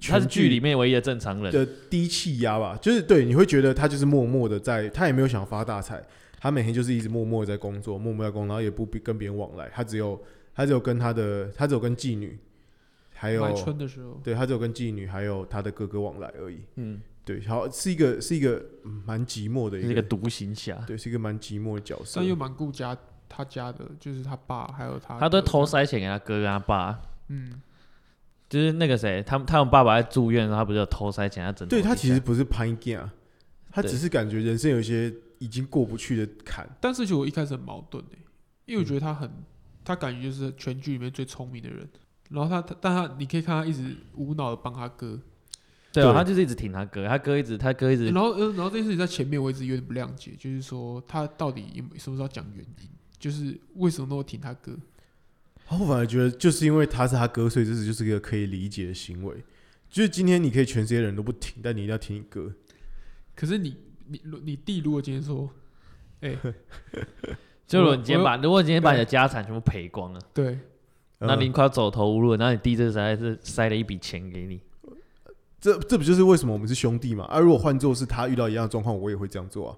[0.00, 2.78] 他是剧里面唯一的正常人的低气压吧？
[2.80, 6.02] 就是对，你会觉得他就是默默的在，他也没有想发大财，
[6.38, 10.18] 他每天就是一直默默在工作，默默在工作，然后也不跟别人往来，他只有
[10.54, 12.38] 他只有跟他的他只有跟妓女。
[13.12, 16.60] 还有，春的时候，对，他只有跟妓女还有他的哥哥往来而已。
[16.76, 22.96] 嗯，对，好，是一个是一个蛮寂寞的一个，是一个独行侠，对，是一个蛮寂寞的角色，但又蛮顾家
[23.28, 27.00] 他家的，就是他爸还有他，他都偷塞钱给他哥跟他爸。
[27.28, 27.60] 嗯，
[28.48, 31.68] 就是那个谁，他们他们爸爸在住院，然后他不是有偷塞钱他整？
[31.68, 33.12] 对他其实不是潘金啊，
[33.70, 36.68] 他只是感觉人生有一些已经过不去的坎。
[36.80, 38.18] 但是其实我一开始很矛盾、欸、
[38.64, 39.44] 因为我觉得他很，嗯、
[39.84, 41.88] 他感觉就是全剧里面最聪明的人。
[42.30, 45.20] 然后他他，但他你可以看他一直无脑的帮他哥，
[45.92, 48.06] 对啊，他就是一直挺他哥，他哥一直他哥一直。
[48.06, 54.76] 然后然后这件事情在前面我一直有点不谅解，就是说他到底有什么时候讲原因，就是为什么那么挺他哥？
[55.68, 59.34] 我反而觉得就是因为他是他哥，所以这是就是一个可以理解的行为。
[59.88, 62.52] 就是今天你可以全世界人都不挺，但你一定要听你哥。
[63.34, 63.76] 可是你
[64.06, 65.50] 你你弟如果今天说，
[66.22, 66.54] 哎、欸，
[67.66, 70.58] 就如果你今天把如果今天把你的家产全部赔光了，对。
[71.22, 74.58] 那你快要走投无路，然后你弟这时候还是塞了一笔钱给你，
[75.60, 77.24] 这这不就是为什么我们是兄弟嘛？
[77.26, 79.76] 啊，如果换做是他遇到一样的状况，我也会这样做啊。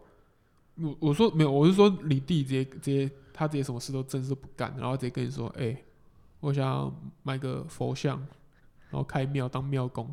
[0.80, 5.84] 我我说没有，我是说你弟直接直接他直接什么事都真是不干，然后直接跟你说，哎、欸，
[6.40, 8.16] 我想要买个佛像，
[8.90, 10.06] 然后开庙当庙公。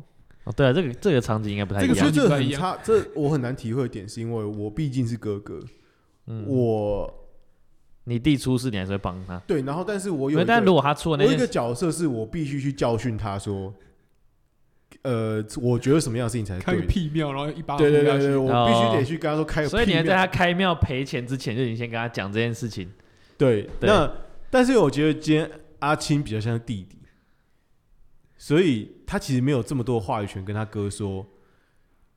[0.44, 1.96] 哦，对啊，这个这个场景应该不太一样。
[1.96, 5.60] 这个这个很差，这我很难体会的点是因为我毕竟是哥哥，
[6.26, 7.14] 嗯，我。
[8.04, 9.38] 你弟出事，你还是会帮他？
[9.46, 13.72] 对，然后但是我有，但如果他出了那，我一个角色是我必须去教训他说，
[15.02, 16.62] 呃，我觉得什么样的事情才对？
[16.62, 19.70] 开个屁庙，然后一把对对对对，我必须得去跟他说开个屁。
[19.70, 22.90] 所以你要在他开庙赔钱之前，就已经先跟他讲这件事情。
[23.38, 24.10] 对，那
[24.50, 26.98] 但是我觉得今天阿青比较像弟弟，
[28.36, 31.26] 所以他其实没有这么多话语权跟他哥说。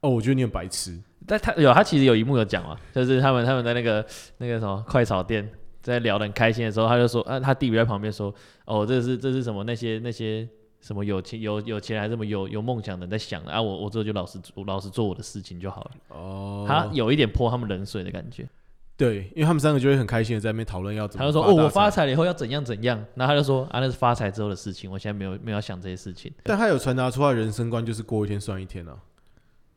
[0.02, 1.00] 哦，我觉得你很白痴。
[1.26, 4.06] 但他有，他其实有一幕有讲嘛，就是他们他们在那个
[4.40, 5.50] 那个什么快炒店。
[5.82, 9.66] 在聊得很开心的时候，他就说：“啊，他弟弟在旁边说，哦，这是这是什么？
[9.66, 10.48] 那些那些
[10.84, 13.62] 什么有钱有有钱还是什么有有梦想的人在想的啊？
[13.62, 18.48] 我我之后就老实我老实做我的事情就好了。”哦，他有一点泼他们冷水的感觉。
[18.96, 21.26] 对，因为他们三个就会很开心的在那边讨论要怎么。
[21.26, 28.96] 他就说：“哦，我发财了以后要怎样怎样。”然后他就说：“啊，那是发财之后的事情，我现在没有没有想这些事情。”但他有传达出他人生观，就是过一天算一天啊。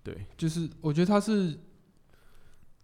[0.02, 1.58] 对，就是我觉得他是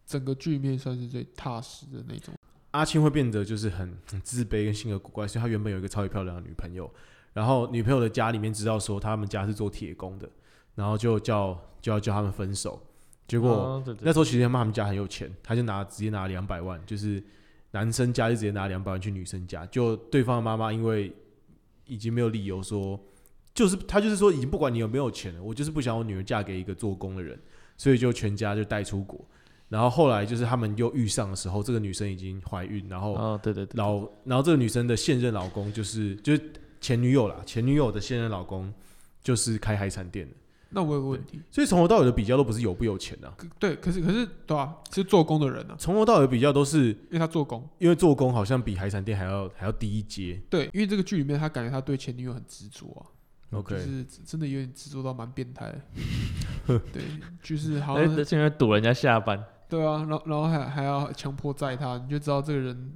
[0.07, 2.33] 整个剧面算是最踏实的那种。
[2.71, 6.91] 阿青会变得就是很很自卑跟性格古怪，所以他原本有一个超级漂亮的女朋友，
[7.33, 10.29] 然后女朋友的家里面知道说他们家是做铁工的，
[10.75, 12.81] 然后就叫就要叫他们分手，
[13.27, 17.23] 结果、那时候其实他们家很有钱，他就拿直接拿两百万，就是
[17.71, 21.13] 男生家就直接拿两百万去女生家，就对方的妈妈因为
[21.87, 23.01] 已经没有理由说，
[23.55, 27.39] 就是他就是说已经不管你有没有钱了，我就是不想我女儿嫁给一个做工的人，
[27.77, 29.25] 所以就全家就带出国。
[29.69, 38.71] 然后后来就是他们又遇上的时候，这个女生已经怀孕，然后哦对对对，老然后这个女生的现任老公就是就是前女友啦，前女友的现任老公
[39.23, 40.37] 就是开海产店的。
[40.75, 43.33] 那我有个问题，所以从头到尾的比较都不是有不有钱啊。
[43.59, 45.77] 对，可是可是对啊，是做工的人啊。
[45.79, 50.41] 从头到尾的比较都是因为他做工，因为做工好像比海产店还要还要低一阶。
[50.51, 53.01] 对，因为这个剧里面他感觉他对前女友很执着啊。
[53.53, 55.73] OK，就是真的有点执着到蛮变态。
[56.67, 57.03] 对，
[57.43, 59.45] 就是好像现在堵人家下班。
[59.69, 62.95] 对啊，然后然后还还要强迫载他，你就知道这个人，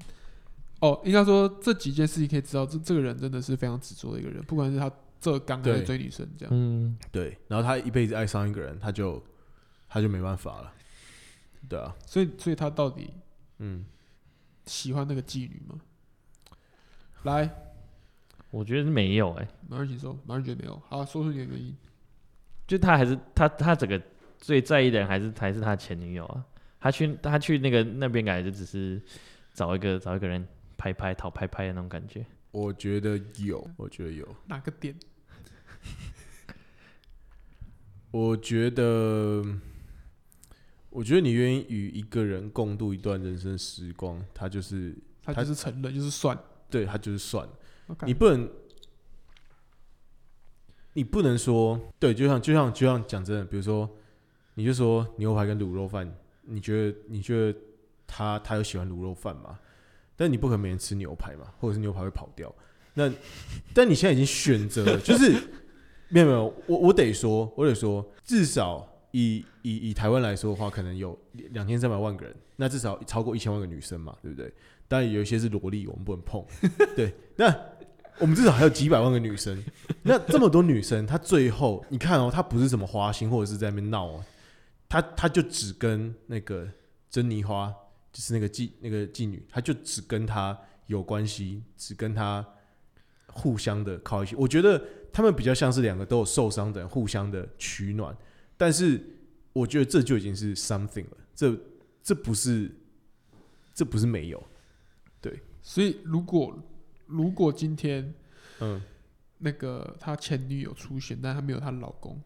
[0.80, 9.22] 哦，应该说这几件事情可以知道，这这个人真的是非常执着的一个人，不管是他这刚还是追女生这样，嗯，对，然后他一辈子爱上一个人，他就
[9.88, 10.72] 他就没办法了，
[11.68, 13.10] 对啊，所以所以他到底
[13.58, 13.84] 嗯。
[14.68, 15.78] 喜欢那个妓女吗？
[17.22, 17.48] 来，
[18.50, 21.72] 我觉得是没有哎、欸，马上请说，马上觉得没有，好，说出你的原因，
[22.66, 24.02] 就他还是他他整个
[24.38, 26.44] 最在意的人还是还是他前女友啊。
[26.80, 29.00] 他去他去那个那边，感觉就只是
[29.54, 30.44] 找一个找一个人
[30.76, 32.24] 拍拍讨拍拍的那种感觉。
[32.50, 34.26] 我觉得有，我觉得有。
[34.46, 34.94] 哪个点？
[38.10, 39.44] 我觉得，
[40.88, 46.38] 我觉得你愿意与一个人共度一段人生时光，他就是他就是承认，就是算。
[46.70, 47.46] 对，他就是算。
[47.88, 48.06] Okay.
[48.06, 48.50] 你不能，
[50.94, 53.88] 你不能说对，就像就像就像讲真的，比如说，
[54.54, 56.10] 你就说牛排跟卤肉饭。
[56.48, 57.58] 你觉得你觉得
[58.06, 59.58] 他他有喜欢卤肉饭吗？
[60.16, 62.52] 但你不可能每天吃牛排嘛，或者是牛排会跑掉。
[62.94, 63.12] 那
[63.74, 65.32] 但你现在已经选择了，就是
[66.08, 71.18] 没有没有，我我得说，我得说，至少以以以台湾来说的话，可能有
[71.50, 74.52] 两千三百万个人，那至少超过一千万个女生嘛，对不对？
[74.88, 76.44] 当然有一些是萝莉，我们不能碰。
[76.96, 77.54] 对，那
[78.18, 79.62] 我们至少还有几百万个女生。
[80.02, 84.24] 那这么多女生，她最后你看哦，她不是什么花心或者是在那边闹哦，
[84.88, 86.66] 她她就只跟那个
[87.10, 87.74] 珍妮花，
[88.16, 92.42] 就是那个妓那个妓女，她就只跟他有关系，只跟他
[93.26, 94.34] 互相的靠一起。
[94.36, 98.16] 我觉得他们比较像是两个都有受伤的人，互相的取暖。
[98.56, 98.98] 但是
[99.52, 101.60] 我觉得这就已经是 something 了，这
[102.02, 102.74] 这不是
[103.74, 104.42] 这不是没有。
[105.20, 106.58] 对，所以如果
[107.04, 108.14] 如果今天，
[108.60, 108.80] 嗯，
[109.36, 112.18] 那个他前女友出现，但他没有她老公，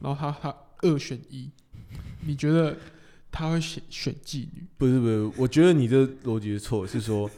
[0.00, 1.50] 然后他他二选一，
[2.26, 2.78] 你觉得
[3.34, 4.64] 他会选选妓女？
[4.78, 7.28] 不是不是，我觉得你这逻辑是错，是说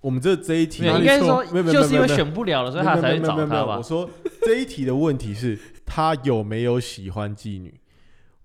[0.00, 3.76] 我们这这一题应该说就是因为选不了了，所以他才去找他吧。
[3.76, 4.08] 我说
[4.40, 7.78] 这一题的问题是他有没有喜欢妓女？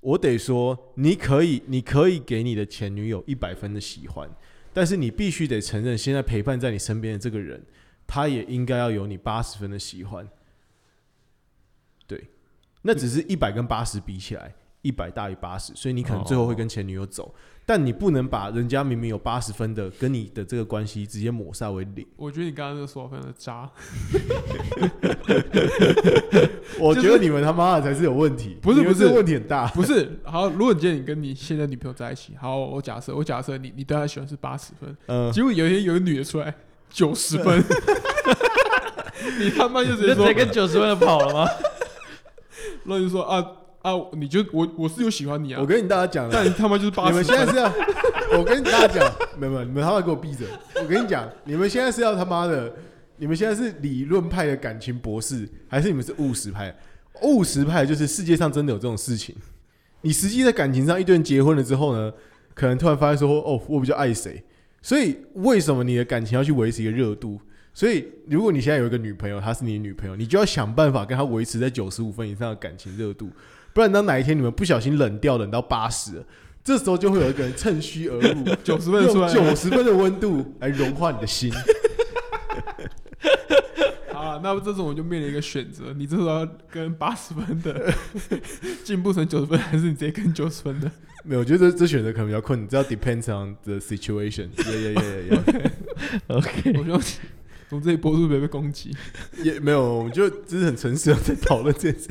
[0.02, 4.30] 我得说，你可以你可以给你的前女友一百分的喜欢。
[4.74, 7.66] 但是你必须得承认，现在陪伴在你身边的这个人，
[8.06, 10.28] 他也应该要有你八十分的喜欢。
[12.06, 12.28] 对，
[12.84, 14.54] 那只是一百跟八十比起来，
[14.88, 17.24] 一百大于八十，所以你可能最后会跟前女友走。
[17.24, 17.34] 哦、
[17.66, 22.08] 但你不能把人家明明有八十分的跟你的这个关系直接抹杀为零。
[22.16, 23.70] 我觉得你刚刚这个说法非常的渣。
[26.80, 30.18] 我觉得你们他妈的才是有问题， 不是不是问题很大，不是。
[30.24, 36.56] 好，如果你今天你跟你现在女朋友在一起，好，我假设我假设你你对她喜欢是八十分，嗯，结果有一天有个女的出来
[36.90, 37.62] 九十分，
[39.40, 41.50] 你他妈就直接说跟九十分的跑了吗？
[42.90, 43.46] 那就说啊
[43.88, 47.72] 啊，你就我我是有喜欢你啊，我跟你大家讲，但你他妈就是八十，你们现在是要，
[48.38, 50.46] 我跟大家讲，没有没有，你们他妈给我闭嘴！
[50.82, 52.74] 我跟你讲，你们现在是要他妈的。
[53.20, 56.72] 你们现在是理论派的感情博士，还是你们是务实派？
[57.24, 59.36] 务实派就是世界上真的有这种事情。
[60.02, 62.14] 你实际在感情上，一堆人结婚了之后呢，
[62.54, 64.44] 可能突然发现说：“哦，我比较爱谁。”
[64.84, 67.42] 所以为什么你的感情要去维持一个热度？
[67.74, 73.32] 所以如果你现在有一个女朋友，她是你的女朋友，你就要想办法跟她维持在九十五分以上的感情热度，
[73.78, 76.26] 不然当哪一天你们不小心冷掉，冷到八十，
[76.64, 81.54] 这时候就会有一个人趁虚而入， 九十分出来，九十分的温度来融化你的心。
[84.12, 87.94] 啊，那么这种我就面临一个选择，你这时候要跟八十分的
[88.84, 90.92] 进步成九十分，还是你直接跟九十分的？
[91.24, 94.48] 没有，我觉得这这选择可能比较困难，这要 depends on the situation。
[94.58, 95.70] Yeah, yeah, yeah, yeah.
[96.36, 97.00] OK，我觉得
[97.70, 98.98] 从这里播出不会被攻击。
[99.44, 102.10] 也没有，我就只是很诚实的在讨论这件事。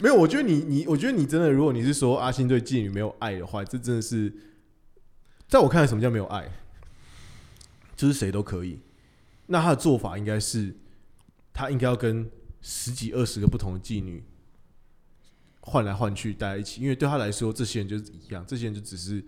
[0.00, 4.32] 没有，我觉得你你，我觉得你真的，如果你是说阿星对妓女没有爱的话，这真的是，
[5.48, 6.50] 在我看来，什么叫没有爱？
[7.96, 8.80] 就是谁都可以。
[9.46, 10.74] 那他的做法应该是。
[11.52, 12.30] 他应该要跟
[12.62, 14.22] 十几二十个不同的妓女
[15.60, 19.22] 换来换去待在一起，因为对他来说，这些人就是一样，这些人就只是，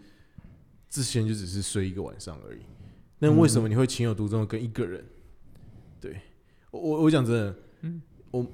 [0.89, 2.61] 这些人就只是睡一个晚上而已。
[3.19, 5.05] 那为什么你会情有独钟的跟一个人？
[6.01, 6.23] 对，
[6.71, 8.47] 我我讲真的，嗯，我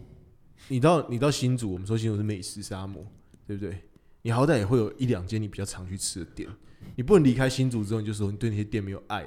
[0.66, 3.07] 你到你到新竹，我们说新竹是美食沙漠，
[3.47, 3.79] 对不对？
[4.23, 6.49] 你好歹也会有一两间你比较常去吃的店，
[6.97, 9.25] 你不能离开新竹之后，你就说你对那些店没有爱。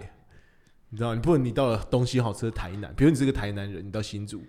[0.89, 4.43] 你知道，你不能你到了东西好吃的台南，比如你是个台南人，你到新竹，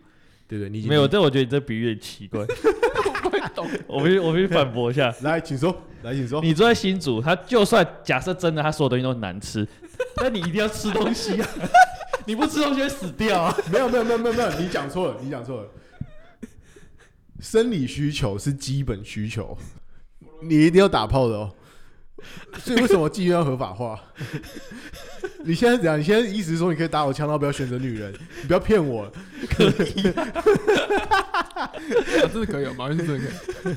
[0.49, 0.69] 对不对？
[0.69, 2.41] 你没有，但我觉得你这比喻有点奇怪。
[2.41, 5.15] 我不会懂，我必须我必须反驳一下。
[5.23, 6.43] 来，请说，来，请说。
[6.43, 9.67] 你住在新竹，他就算假设真的，他所有东西都很难吃，
[10.17, 11.49] 但你一定要吃东西啊！
[12.27, 13.57] 你不吃东西会死掉啊！
[13.73, 15.69] 没有，没有，没有，没有，没有，你讲错了，你讲错了。
[17.43, 19.59] 生理需求是基本需求，
[20.41, 21.53] 你一定要打炮的哦。
[22.61, 24.01] 所以为什么妓院要合法化？
[25.45, 25.99] 你现在怎样？
[25.99, 28.13] 你现在意思是说你可以打我枪，然后不要选择女人？
[28.41, 29.11] 你不要骗我，
[29.51, 30.41] 可以、 啊，
[32.33, 32.89] 真的可以吗？
[32.89, 33.17] 真的可
[33.71, 33.75] 以。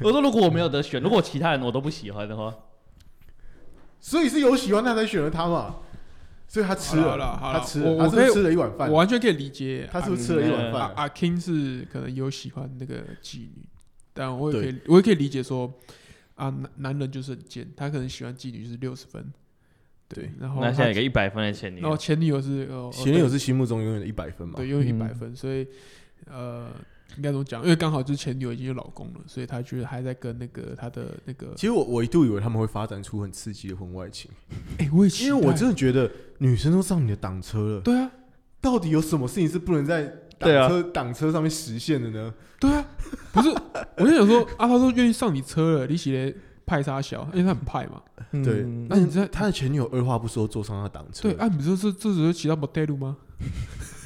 [0.00, 2.54] 我说如果我没有得选，如果其他人我都不喜欢的话，
[4.00, 5.74] 所以是有喜欢他才选了他嘛？
[6.54, 9.88] 所以他吃了，了他吃，我他是吃了一碗饭，我完全可以理解。
[9.90, 10.92] 他是不是吃了一碗饭？
[10.94, 13.66] 阿 King 是可能有喜欢那个妓女，
[14.12, 15.72] 但我也可以，我也可以理解说。
[16.36, 19.24] 啊，男男人就是很贱，他可能喜欢妓女是六十分，
[20.08, 25.64] 对，然后那现在有个一百分的前女友，然后前女友是呃，前女友是心目中永远的一百分嘛，对，永远一百分，嗯、所以
[26.26, 26.72] 呃，
[27.16, 27.62] 应该怎么讲？
[27.62, 31.52] 因为刚好就是前女友已经有老公了，所以他觉得还在跟那个他的那个。
[31.54, 34.30] 其实我我一度以为他们会发展出很刺激的婚外情，
[34.78, 38.10] 哎、欸，我也因为我真的觉得女生都上你的挡车了，对啊，
[38.60, 40.02] 到底有什么事情是不能在
[40.38, 42.34] 挡车挡、啊、车上面实现的呢？
[42.58, 42.84] 对啊，
[43.32, 43.48] 不是，
[43.98, 46.34] 我就想说 啊，他都愿意上你车了，李喜莲
[46.66, 48.02] 派杀小，因为他很派嘛。
[48.32, 51.30] 嗯、对，那你知道他的前女友二话不说坐上他挡车？
[51.30, 53.16] 对，啊，你说这这只是骑到 motel 吗？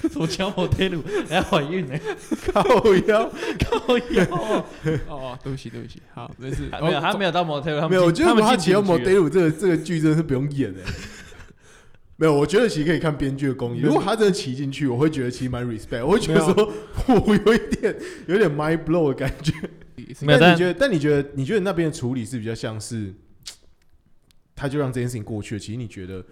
[0.02, 1.98] 什么强模特路还怀孕呢？
[2.52, 2.62] 靠
[3.06, 3.30] 腰，
[3.64, 4.24] 靠腰。
[5.08, 6.68] 哦，对不起，对不起，好，没事。
[6.80, 8.04] 没有，他没有到模特他，没有。
[8.04, 10.80] 我觉得他骑到模特路这个这个剧真的是不用演的。
[12.20, 13.80] 没有，我觉得其实可以看编剧的功力。
[13.80, 16.04] 如果他真的骑进去，我会觉得其实蛮 respect。
[16.04, 16.72] 我会觉得说，
[17.06, 19.52] 我有一点 有点 mind blow 的感觉。
[20.20, 20.74] 没有，但你觉得？
[20.74, 21.28] 但你觉得？
[21.34, 23.14] 你觉得那边的处理是比较像是，
[24.56, 25.58] 他就让这件事情过去了。
[25.58, 26.24] 其实你觉得？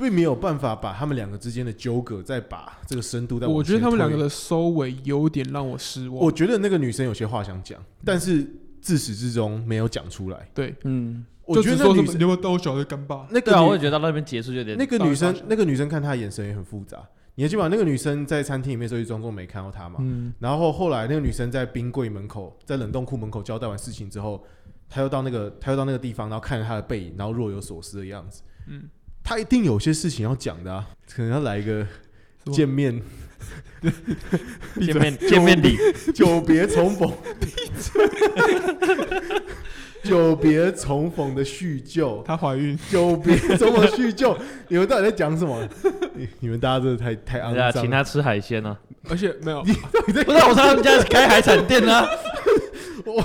[0.00, 3.46] 并没有办法把他们两个之间的纠葛再把这个深度再。
[3.46, 6.18] 我觉得他们两个的收尾有点让我失望。
[6.18, 8.46] 我觉得那个女生有些话想讲，但是
[8.80, 10.48] 自始至终没有讲出来。
[10.54, 13.28] 对，嗯，我觉得那女生，你有没有当我小的干爸？
[13.30, 14.76] 那个，我也觉得到那边结束就有点。
[14.76, 16.98] 那个女生，那个女生看她的眼神也很复杂。
[17.36, 19.98] 你还记得那个女生在餐厅里面时候，装作没看到她嘛？
[20.00, 20.32] 嗯。
[20.38, 24.44] 然后后来那个女生在冰柜门口，在冷冻库门口交代完事情之后，
[24.88, 28.42] 她又到那个，她又到那个地方，然后看着她的背影，然后若有所思的样子。
[28.66, 28.82] 嗯。
[29.30, 31.86] 他一定有些事情要讲的啊，可能要来一个
[32.52, 33.00] 见面，
[34.82, 35.78] 见面 见面礼，
[36.12, 37.12] 久别重逢，
[40.02, 42.24] 久别重逢的叙旧。
[42.26, 45.64] 她怀孕，久别重逢叙旧，你们到底在讲什么？
[46.40, 47.82] 你们大家真的太太肮脏。
[47.84, 48.76] 请他吃海鲜呢，
[49.08, 49.72] 而且没有你，
[50.24, 52.04] 不是我他们家是开海产店啊，
[53.06, 53.24] 我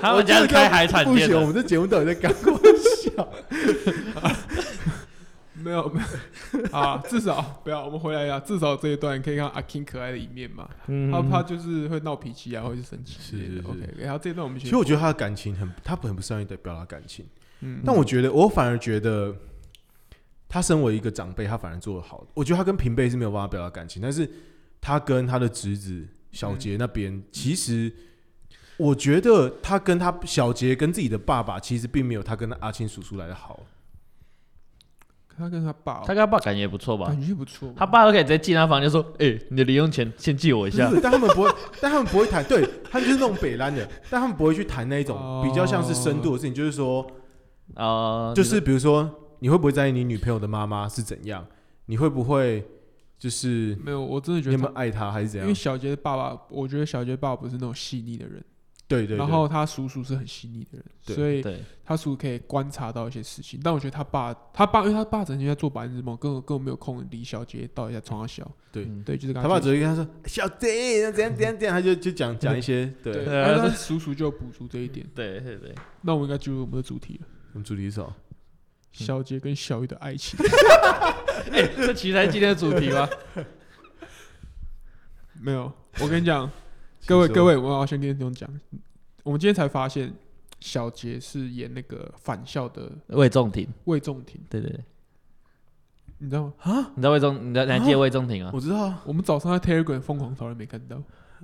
[0.00, 1.30] 他们家是开海产店。
[1.32, 2.58] 我们这节目到底在干什么？
[5.66, 7.84] 没有没有 啊，至少不要。
[7.84, 10.70] 我们回来呀，至少这一段可以看阿 King 可爱的一面嘛。
[10.86, 13.16] 嗯，他他就是会闹脾气啊，或者生气。
[13.20, 13.66] 是是是。
[13.66, 17.26] OK，然后这一段我们其实我觉得他的感情很，他很不善于的表达感情。
[17.62, 17.82] 嗯。
[17.84, 19.34] 但我觉得，我反而觉得，
[20.48, 22.24] 他身为一个长辈，他反而做得好。
[22.32, 24.30] 我觉得他跟平辈是没有办法表达感情，但是
[24.80, 27.92] 他跟他的侄子小杰那边，其实
[28.76, 33.58] 我觉得他跟他小杰跟自己的爸爸，其实并没有他跟阿青叔叔来的好。
[35.38, 37.06] 他跟他爸，他跟他爸感觉也不错吧？
[37.06, 37.72] 感觉不错。
[37.76, 42.42] 他爸都可以直接进他房间说：“哎，你的零用钱先借我一下。”但他们不会， 但他们不会谈。
[42.44, 46.54] 对，他们就是那种北烂的， 但他们不会去谈那一种比较像是深度的事情。
[46.54, 47.06] 就是说，
[47.74, 51.46] 啊，就是比如说，你会不会在意你女朋友的妈妈是怎样？
[51.86, 52.66] 你会不会
[53.18, 54.02] 就是没有？
[54.02, 55.46] 我真的觉得你有没有爱他还是怎样？
[55.46, 58.42] 因为小杰的爸爸，我觉得小杰爸爸不是那种细腻的人。
[58.88, 60.84] 对对，然后他叔叔是很细腻的人，
[61.16, 61.42] 所以
[61.84, 63.58] 他叔叔可以观察到一些事情。
[63.62, 68.48] 但我觉得他爸，他爸，因为他爸整天在做白日梦，根本根本没有空理小杰到底在床上笑。
[68.70, 72.86] 对对，就是他爸只会跟他说：“小杰怎样怎样怎样。”他就就讲讲一些。
[73.02, 75.04] 对，然后他叔叔就补足这一点。
[75.14, 77.26] 对对对，那我们应该进入我们的主题了。
[77.54, 78.14] 我们主题是什么？
[78.92, 80.38] 小杰跟小玉的爱情。
[81.50, 83.08] 哎，这其实才是今天的主题吗？
[85.42, 85.70] 没有，
[86.00, 86.48] 我跟你讲。
[87.06, 88.50] 各位各位，我要先跟你们讲，
[89.22, 90.12] 我们今天才发现
[90.58, 93.68] 小杰是演那个返校的魏仲廷。
[93.84, 94.80] 魏仲廷，对对对，
[96.18, 96.52] 你知道吗？
[96.62, 98.50] 啊，你知道魏仲，你你还记得魏仲廷啊？
[98.52, 101.00] 我知道啊，我们早上在 Telegram 疯狂讨论没看到。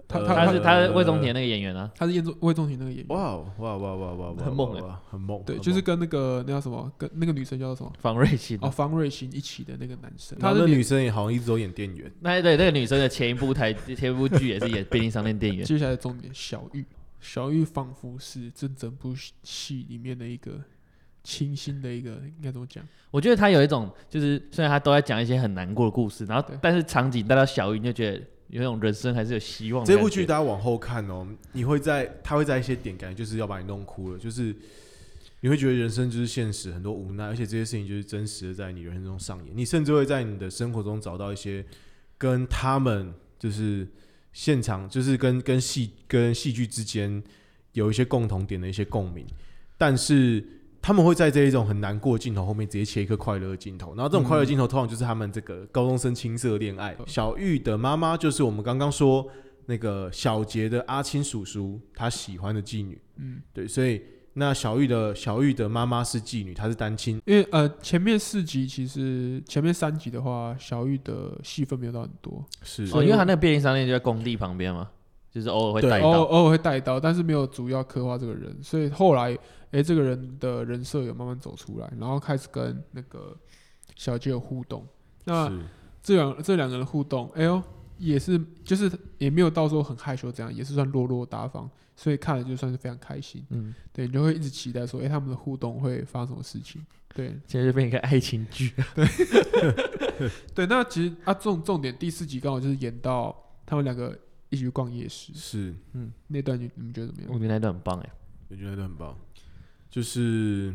[0.09, 3.09] 他他是他是魏忠贤那个演员啊，他是演魏忠贤那个演员。
[3.09, 5.43] 哇哇哇哇哇 很猛哎，很猛。
[5.45, 7.93] 对，就是跟那个那叫什么，跟那个女生叫什么？
[7.99, 10.39] 方瑞欣哦，方瑞欣一起的那个男生。
[10.39, 12.13] 他的女生也好像一直都演店员。
[12.21, 15.65] 那对，那个女生的前一部台前一部剧也是演便利商店店员。
[15.65, 16.85] 接下来重点，小玉，
[17.21, 20.53] 小玉仿佛是这整部戏里面的一个
[21.25, 22.83] 清新的一个，应该怎么讲？
[23.11, 28.23] 我觉得他有一种，就是虽然他都在讲一些很难过的故事，然后但是场景带到小玉，你就觉得。
[28.53, 29.83] 有那种人生还是有希望。
[29.85, 34.55] 这部剧大家往后看哦，你会在他会在一些点感觉就是要把你弄哭了，就是
[35.41, 39.57] 你会觉得人生就是现实，很多无奈，而且这些事情就是真实的在你人生中上演。
[39.57, 41.65] 你甚至会在你的生活中找到一些
[42.19, 43.89] 跟他们就是
[44.33, 47.23] 现场，就是跟跟戏跟戏剧之间
[47.73, 49.27] 有一些共同点的一些共鸣，
[49.77, 50.45] 但是。
[50.83, 56.97] 他们会在这一种很难过的镜头后面直接切一个快乐的镜头，然后这种快乐镜头通常就是他们这个高中生青涩恋爱。
[57.07, 59.25] 小玉的妈妈就是我们刚刚说
[59.67, 63.01] 那个小杰的阿青叔叔，他喜欢的妓女。
[63.19, 67.21] 嗯，对，所以那小玉的小玉的妈妈是妓女，她是单亲。
[67.27, 72.45] 因为呃，前面四集其实前面三集的话，小玉的戏份没有到很多。
[72.63, 74.91] 是哦，因为他那个便利商店就在工地旁边嘛，
[75.33, 79.37] 就是偶尔会带到，偶偶尔会带刀，但是没有主要刻画这个人，所以后来。
[79.73, 83.35] 哎、欸，这个人的人设有慢慢走出来，然后开始跟那个
[83.97, 84.87] 小杰有互动。
[85.25, 85.51] 那
[86.03, 87.63] 这两这两个人互动，哎呦，
[87.97, 93.43] 也是就是也没有到时候很害羞这样，也是算落落大方，所以看了就算是非常开心。
[93.49, 96.85] 嗯，对，你就会一直期待说，哎、欸，他们的互动会发生什么事情？
[97.15, 98.75] 对，现在就变成一个爱情剧。
[98.95, 99.07] 对，
[100.55, 103.35] 对，那其实啊，重重点第四集刚好就是演到
[103.65, 104.19] 他们两个
[104.53, 105.33] 一起去逛夜市。
[105.35, 107.31] 是，嗯，那段你你们觉得怎么样？
[107.33, 108.11] 我觉得那段很棒哎，
[108.51, 109.17] 我觉得那段很棒。
[109.91, 110.75] 就是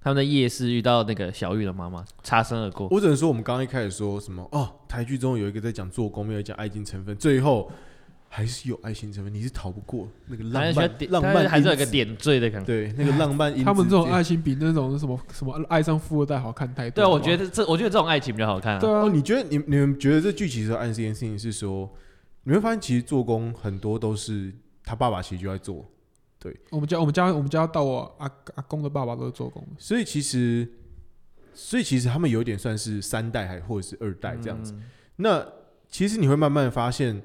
[0.00, 2.88] 他们在夜市遇到那个小玉的妈妈，擦身而过。
[2.90, 7.70] 我只能说，我们刚刚一开始说什么哦，台剧中有一个在讲做工，没有讲爱情成分，最后
[8.28, 12.66] 还是有爱情成分，你是逃不过那个浪漫，浪漫还是有一个点缀的感觉。
[12.66, 16.96] 对，那个浪漫，他们这种爱情比那种什么什么爱上富二代好看太多。
[16.96, 18.80] 对啊，我觉得这，我觉得这种爱情比较好看啊。
[18.80, 21.88] 对啊，哦，你觉得你你们觉得这剧其实暗示一件事情是说，
[22.48, 25.84] 你会发现其实做工很多都是他爸爸其实就在做。
[26.38, 30.70] 对，我们家我们家我们家到我阿阿公的爸爸都是做工，所以其实，
[31.52, 34.72] 所以其实他们有点算是三代还或者是二代这样子。
[34.74, 34.82] 嗯、
[35.16, 35.44] 那
[35.88, 37.20] 其实你会慢慢发现，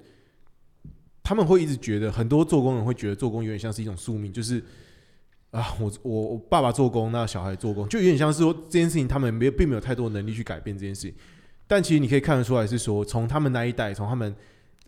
[1.22, 4.64] 他们会一直觉得很多做工人会觉得做工有点像是一种宿命，就是
[5.52, 11.14] 啊，我我我爸爸做工，那小孩做工，就有点像是说这件事情他们没有并没有太多能力去改变这件事情。
[11.68, 14.36] 但其实你可以看得出来，是说从他们那一代，从他们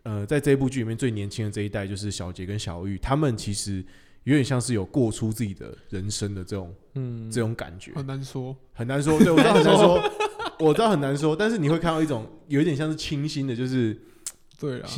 [0.03, 3.83] 呃在这一部剧里面最年轻的这一代，就是小杰跟小玉，他们其实。
[4.25, 9.19] 有点像是有过出自己的人生的这种，嗯，这种感觉很难说，很难说。
[9.19, 10.11] 对，我知道很难说，
[10.59, 11.35] 我知道很难说。
[11.35, 14.01] 但是你会看到一种有一点像是清新的，就是
[14.57, 14.89] 对啊。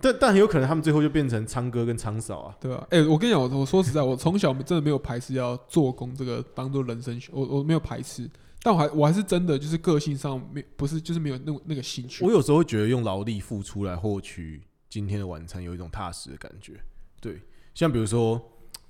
[0.00, 2.78] 但但很有可能他们最后就变成苍哥跟苍嫂啊，对啊。
[2.88, 8.26] 哎、欸，我跟你讲，我我说实在，我从小真的没有排斥要做工这个当做人生学，我我没有排斥，
[8.62, 12.24] 但我还我还是真的就是个性上没不是就是没有那那个兴趣。
[12.24, 16.80] 我有时候会觉得用劳力付出来获取今天的晚餐有一种踏实的感觉。
[17.20, 17.40] 对，
[17.74, 18.40] 像比如说。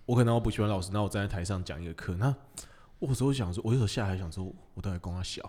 [0.06, 2.34] 我可能我不喜欢老师，那我站在台上讲一个课，那
[2.98, 5.40] 我有时候想说，我有时候下来想说，我到底供他小，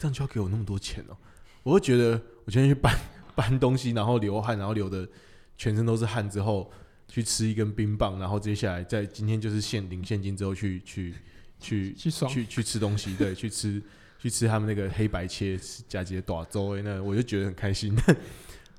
[0.00, 1.16] 这样就要给我那么多钱哦、
[1.62, 2.92] 我会觉得，我今天去搬
[3.36, 5.08] 搬东西，然后流汗，然后流的
[5.56, 6.68] 全身都是汗之后，
[7.06, 11.14] 去吃一根冰棒，然后接下来在今天就是现领现金之后去去
[11.60, 13.82] 去去去去吃东西，对，去吃
[14.18, 17.94] 去吃他们那个黑白切加几个大粥，那我就觉得很开心。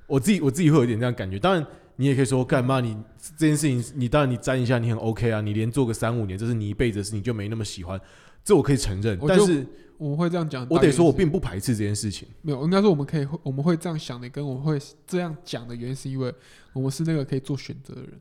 [0.08, 1.66] 我自己我自己会有点这样感觉，当然。
[1.98, 2.80] 你也可以说干嘛？
[2.80, 2.98] 你
[3.38, 5.40] 这件事情，你当然你沾一下，你很 OK 啊。
[5.40, 8.00] 你连做个三五年，这是你一辈子的事，你就没那么喜欢，
[8.44, 9.20] 这我可以承认。
[9.28, 9.64] 但是
[9.98, 12.28] 我们会这样讲，我得说，我并不排斥这件事情。
[12.42, 16.34] 没有，应该说我们可以，我们会这样想的，跟我们会这样讲的原因，是因为
[16.74, 18.20] 我们是那个可以做选择的人。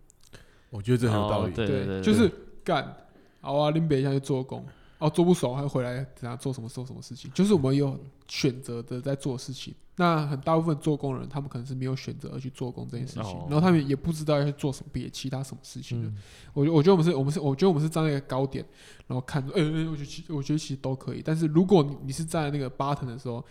[0.68, 1.52] 我觉得这很有道理。
[1.52, 2.30] 哦、对，对，对，对，就是
[2.62, 2.94] 干，
[3.40, 4.64] 好啊，林北下去做工。
[4.98, 9.74] 哦，做不熟还回来，等下做什么做什么事情，就是我们有选择的在做事情。
[9.96, 16.14] 那很大部分做工人，他们可能是没有选择而去做工这件事情，哦、然后他们也不知道要去做什么别其他什么事情
[16.52, 18.62] 我觉我觉得我们是我们是我觉得我们是站在一个高点，
[19.06, 21.22] 然后看着，哎、欸，我觉得其我觉得其实都可以。
[21.24, 23.42] 但是如果你你是站在那个 button 的时候，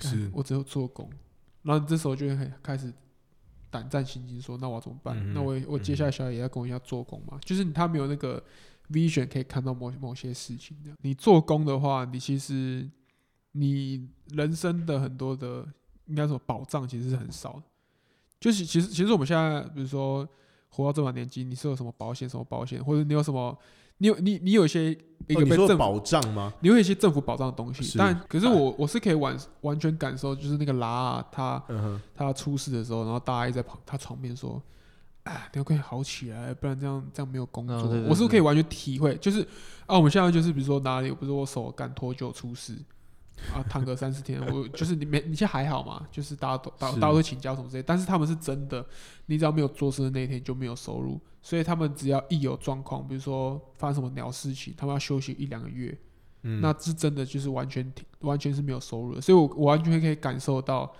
[0.00, 1.08] 是我只有做工，
[1.62, 2.92] 然后你这时候就会开始
[3.70, 5.16] 胆战心惊，说那我要怎么办？
[5.16, 7.34] 嗯、那我我接下来小孩也要跟我一样做工嘛？
[7.34, 8.42] 嗯、就是他没有那个。
[8.92, 12.86] Vision 可以看到某某些事情，的你做工的话，你其实
[13.52, 15.66] 你人生的很多的
[16.06, 17.62] 应该说保障其实是很少的。
[18.38, 20.28] 就是其实其实我们现在比如说
[20.68, 23.58] 活到这把年纪，你是有什么保险什么保险，或者你有什么
[23.98, 24.90] 你有你你有一些
[25.28, 26.52] 一个被政府保障吗？
[26.60, 31.62] 你有一些政府保障的东西，但可是我我是可以完完全感受，就是那个拉他
[32.14, 34.62] 他出事的时候，然后大家一直在旁他床边说。
[35.24, 37.76] 哎，你要可以好起来，不然这样这样没有工作。
[37.76, 39.40] 哦、对对对，我是不是可以完全体会，就是
[39.86, 42.76] 啊，我们现在就是比如说哪里，不是我手干脱臼出事
[43.54, 46.04] 啊，躺个三四天，我就是你没你现在还好嘛？
[46.10, 48.84] 就是大家都大大家会请假什么之类，但是他们是真的，
[49.26, 55.96] 你只要没有做事的那一天就没有收入，所以他们只要一有状况，比如说发生什么鸟事情，他们要休息一两个月，
[56.42, 60.92] 嗯，那是真的就是完全完全是没有收入的，所以我我完全可以感受到。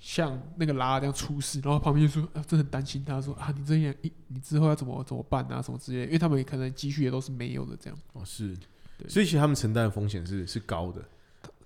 [0.00, 7.98] 像那个拉这样出事，然后旁边就说，啊，真的很担心他，说啊，你这样你，你之后要怎么怎么办啊，什么之类的，因为他们可能积蓄也都是没有的，这样。
[8.14, 8.56] 哦，是，
[8.96, 11.04] 对所以其实他们承担的风险是是高的。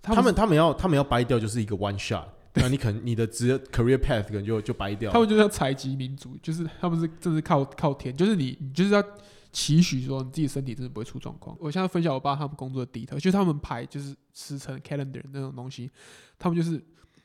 [0.03, 5.13] 他们他们，他们要他们要掰掉就是一个 one shot， 那你可能你的职业 career path 可能就就掰掉。
[5.13, 9.05] 他们就是要采集民族，就是他们是真是靠靠天，就是你你就是要
[9.53, 11.57] 期许说你自己身体真的不会出状况。
[11.61, 15.89] 我现在分享我爸他们工作的底特，就是他们排就是时辰 calendar 那种东西，
[16.37, 16.85] 他们就是。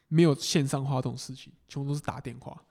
[0.09, 2.61] 没有线上化这种事情，全部都是打电话，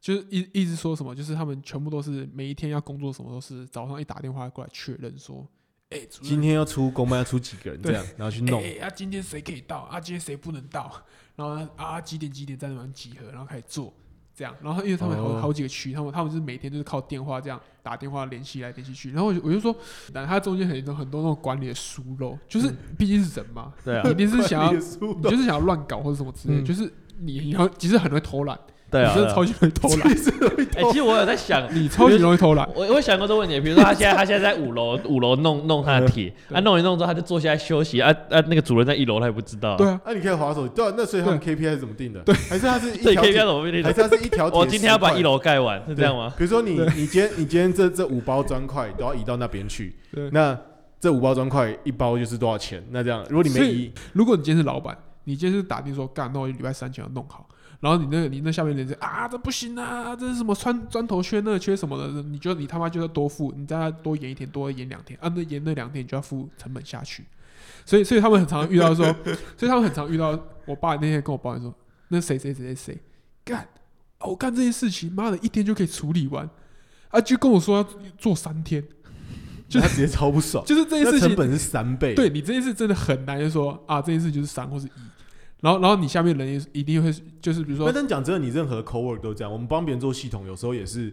[0.00, 5.48] 就是一一直说什么，就是他们全部都是每一天要工作什么都是早上一打电话过来确认说，
[5.88, 9.78] 哎，今天要出公班要出几个人这样， 然后去弄，哎，啊，今天谁可以到？
[9.78, 11.02] 啊，今天谁不能到？
[11.34, 13.30] 然后啊，几点几点在那边集合？
[13.30, 13.94] 然后开始做。
[14.38, 19.74] 这样，然后因为他们好好几个区，他们他们就是每天就是靠电话这样打电话联系来联系去，然后我就我就说，
[20.12, 24.78] 但他中间很多很多那种管理的疏漏，就是毕竟是人嘛，对啊，一定是想要，你
[25.24, 28.56] 就是想要乱搞或者什么之类，就是你然后其实很容易偷懒。
[28.90, 30.08] 对啊，真的超级容易偷懒。
[30.76, 32.68] 哎，其实我有在想，你超级容易偷懒。
[32.74, 39.76] 我我想过这个问题，比如说他现在他现在在五楼五楼弄弄他的铁，啊弄一弄之后他就坐下来休息啊啊，那个主人在一楼他也不知道。
[39.76, 40.74] 对啊，那你可以划手机。
[40.74, 42.20] 对啊，那所以他们 KPI 是怎么定的？
[42.20, 43.88] 对，还是他是一条 KPI 怎么定的？
[43.88, 44.48] 还是他是一条？
[44.54, 46.32] 我今天要把一楼盖完，是这样吗？
[46.38, 49.94] 比如说你你今天你今天这这五包砖块都要移到那边去，
[50.32, 50.58] 那
[50.98, 52.82] 这五包砖块一包就是多少钱？
[52.90, 57.46] 那这样，如果你没移，如果你今天是老板，你今天是打定说干，那我礼拜三前要弄好。
[57.80, 62.22] 然后你那你那下面人就啊，这不行啊，这是什么砖砖头缺那缺什么的？
[62.22, 67.24] 你觉得你他妈就要多付，你再多延一天，多延两天，啊，那延那两天你就要付成本下去。
[67.86, 69.04] 所以， 所以他们很常遇到说，
[69.56, 70.38] 所以他们很常遇到。
[70.66, 71.74] 我爸那天跟我抱怨说，
[72.08, 72.98] 那谁谁谁谁谁
[73.44, 73.66] 干，
[74.20, 76.50] 我干这件事情，妈的，一天就可以处理完，
[77.08, 78.84] 啊，就跟我说要做三天，
[79.66, 84.90] 就他直接超不爽，就是这件事情成本是三倍，对你这件事真的很难，就说啊，这件事就是三或是一。
[85.60, 89.52] 然后，然后你下面人也一定会，就是比如说，但讲真的，你任何 cowork 都这样。
[89.52, 91.12] 我们帮别人做系统，有时候也是，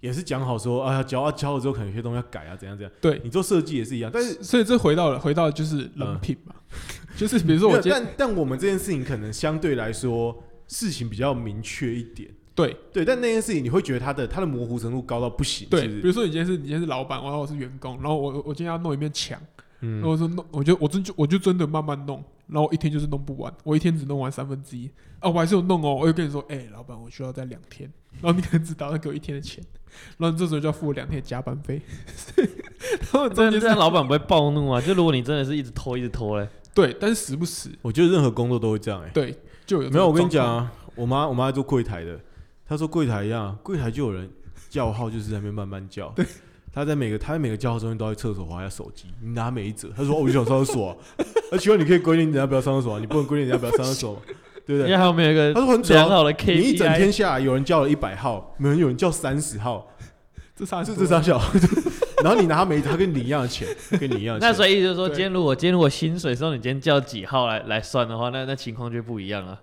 [0.00, 2.92] 也是讲好说，哎呀，教啊教了之后，可能有些东西要改啊，怎样怎样。
[3.00, 4.10] 对，你做设计也是一样。
[4.12, 6.76] 但是，所以这回到了，回到了就是人品嘛，嗯、
[7.16, 12.28] 就是比如说我，但但我们这件事情可能相对来说事情比较明确一点。
[12.56, 15.68] 对对，但那件事情你会觉得它的它的模糊程度高到不行。
[15.70, 19.40] 对，是是比如说你今天是你今天是老板，然后我是员工，然后我我今天要弄一面墙。
[19.80, 24.90] 嗯，然后我说弄，我就我真就我就真的慢慢弄，然后我一天就是弄不完，我一天只弄完三分之一。
[25.20, 29.62] 啊，我还是有弄哦，我就跟你说，哎、欸，老板，我需要再两天，然后你可能只打算给我一天的钱，
[30.16, 31.82] 然后你这时候就要付我两天的加班费，
[32.38, 34.80] 然后真的这样老板不会暴怒啊？
[34.80, 39.36] 就如果你真的是一直拖一直拖嘞，对，但是时不时，我觉得任何工作都会这样哎、欸，对，
[39.66, 42.20] 就有没有我跟你讲啊，我妈我妈在做柜台的，
[42.64, 44.30] 她说柜台一样，柜台就有人
[44.70, 46.24] 叫号，就是在那边慢慢叫，对。
[46.78, 49.88] 他在每个他在每个叫号中间都在厕所滑下手机，你拿每一折。
[49.96, 50.96] 他说：“哦，我就想上厕所、啊。”
[51.50, 54.22] 而请问你可以规定人家不要上厕所、啊，你不能规定人家不要上厕所，
[54.64, 54.86] 对不对？
[54.86, 59.88] 因为还有没有一个他说很良好的 KPI，你一整天下来有人叫了一百号，没有人有人叫三十号，
[60.54, 61.40] 这三这这三小，
[62.22, 63.66] 然后你拿没辙，他跟你一样的钱，
[63.98, 64.48] 跟你一样的钱。
[64.48, 69.58] 那所以就是说，今天如果今天如果薪水说你今天叫几号来来算的话，那那情况就不一样了。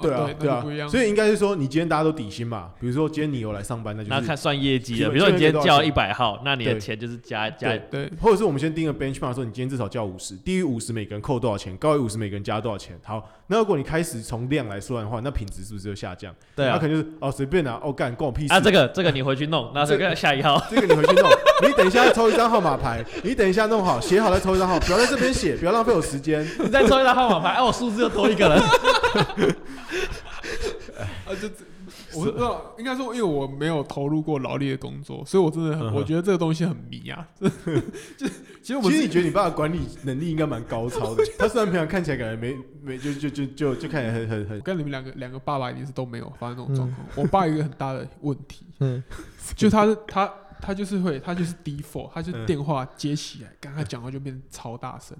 [0.00, 2.70] 对啊，对啊，所以应该是说，你今天大家都底薪嘛。
[2.80, 5.10] 比如说今天你有来上班，那就是那看算业绩了。
[5.10, 8.10] 比如说你今天叫一百号，那你的钱就是加加对。
[8.20, 12.98] 或者是我们先定个 benchmark，说你今天至少叫五十，低于五十每个人扣多少钱，高于五十每个人加多少钱。
[13.04, 16.34] 好，那如果你开始从量来算的话，那品质是不是就下降？
[16.56, 18.60] 对啊，那可能就是哦随便拿哦干关我屁事啊。
[18.60, 21.30] 这个 这个你回去弄，那这个下一号，这个你回去弄。
[21.62, 26.46] 你等一下抽一张号码牌，你等一下弄好写好再抽一张号，不要在这边写，不要浪费我时间。
[26.58, 28.62] 你再抽一张号码牌，哎，我数字又多一个人。
[31.46, 37.26] 啊，就我不知道，应该说，因为我没有投入过劳力的工作，所以我真的很，我觉得这个东西很迷啊。
[38.16, 38.26] 就
[38.62, 41.24] 其实我，其实你觉得你爸的管理能力应该蛮高超的。
[41.38, 44.58] 他虽然平常看起来感觉没没，就就就就就看起来很很很。
[44.58, 47.06] 我跟你们两个两个爸爸一定是都没有发生这种状况。
[47.16, 49.02] 我爸有一个很大的问题，嗯，
[49.56, 55.16] 就他他他就是会，他就是 default，他就电话接起来，刚刚讲话就变超大声。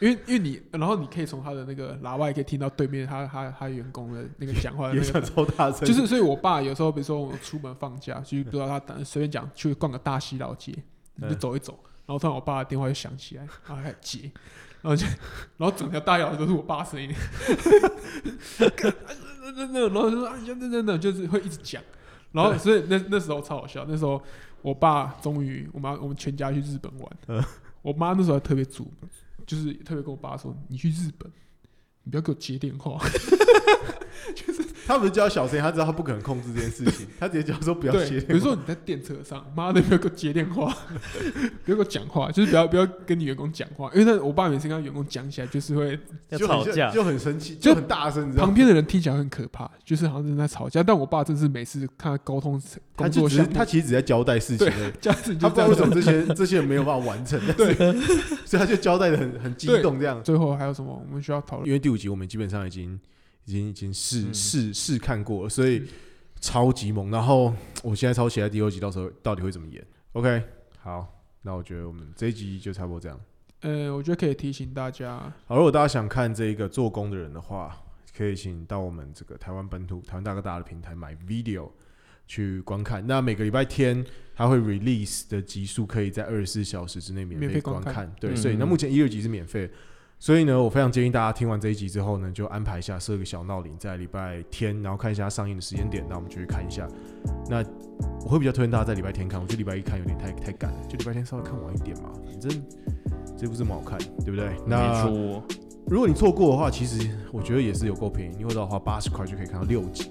[0.00, 10.74] 因为因为你，然后你可以从他的那个喇叭也可以听到对面他他他员工的那个讲话的那个超大声，就是所以，我爸有时候比如说我出门放假，就不知道他等随便讲去逛个大西老街，
[11.14, 14.30] 你就走一走，然后突然我爸的电话就响起来，然后开始接，
[14.80, 15.06] 然后就
[15.56, 17.14] 然后整条大桥都是我爸声音，
[18.58, 21.82] 那那那然后就说啊那那那就是会一直讲，
[22.32, 24.20] 然后所以那那时候超好笑，那时候
[24.62, 27.44] 我爸终于我妈我们全家去日本玩，
[27.82, 28.90] 我妈那时候还特别煮。
[29.46, 31.30] 就是特别跟我爸说，你去日本，
[32.04, 32.98] 你不要给我接电话。
[34.36, 38.20] 就是他不是叫小声，他知道他不可能控制这件事情，他直接叫说不要接。
[38.20, 40.72] 比如说你在电车上，妈的不要给我接电话，
[41.64, 45.98] 不要给我讲话，就是不要不要跟你员工讲话，因为那我爸每次跟他员工讲起来，就是会
[46.30, 48.32] 就吵架，就很生气，就很大声。
[48.34, 50.82] 旁边的人听起来很可怕，就是好像正在吵架。
[50.82, 52.60] 但我爸真是每次看他沟通
[52.94, 54.70] 工作，他其实只在交代事情，
[55.40, 57.74] 他不知道为什么这些这些人没有办法完成，对，
[58.52, 60.22] 所以他就交代的很很激动这样。
[60.22, 61.66] 最后还有什么我们需要讨论？
[61.66, 63.00] 因为第五集我们基本上已经。
[63.44, 65.82] 已经已经试试试看过了，所以
[66.40, 67.10] 超级猛。
[67.10, 70.44] 然后我现在超期待第二集，到时候到底会怎么演？OK，
[70.78, 73.20] 好，那我觉得我们这一集就差不多这样。
[73.62, 77.76] 呃，我觉得可以提醒大家，好，如果大家想看这一个做工的人的话，
[78.16, 81.68] 可以请到我们这个台湾本土台湾大哥大的平台买 video
[82.32, 83.06] 去观看。
[83.06, 84.02] 那每个礼拜天
[84.34, 88.10] 它会 release 的集数，可以在二十四小时之内免费观看。
[88.18, 89.70] 对，嗯、所以那目前一、二集是免费。
[90.18, 96.88] 所以呢，我非常建议大家听完这一集之后呢，就安排一下设个小闹铃，在礼拜天，然后看一下上映的时间点，那我们就去看一下。
[97.50, 97.62] 那
[98.24, 102.10] 我会比较推荐大家在礼拜天看，我觉得礼拜一看有点太太赶了，就礼拜天稍微看晚一点嘛。
[102.24, 102.62] 反正
[103.36, 104.56] 这部这么好看，对不对？
[104.64, 105.04] 那
[105.88, 110.08] 如果你错过的话，其实我觉得也是有够便宜，你或者花八十块就可以看到六集，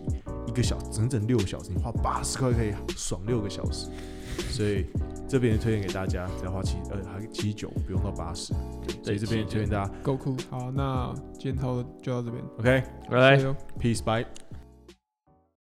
[0.52, 3.88] 一个小时整整六个小时，你花八十块可以爽六个小时，
[4.50, 4.86] 所以。
[5.32, 8.54] 这边推荐给大家，只要花七呃还七九，不用到八十，
[9.02, 9.92] 所以这边推荐大家。
[10.04, 12.44] 够酷，好，那今天讨论就到这边。
[12.60, 13.38] OK，来
[13.80, 14.26] ，Peace，Bye。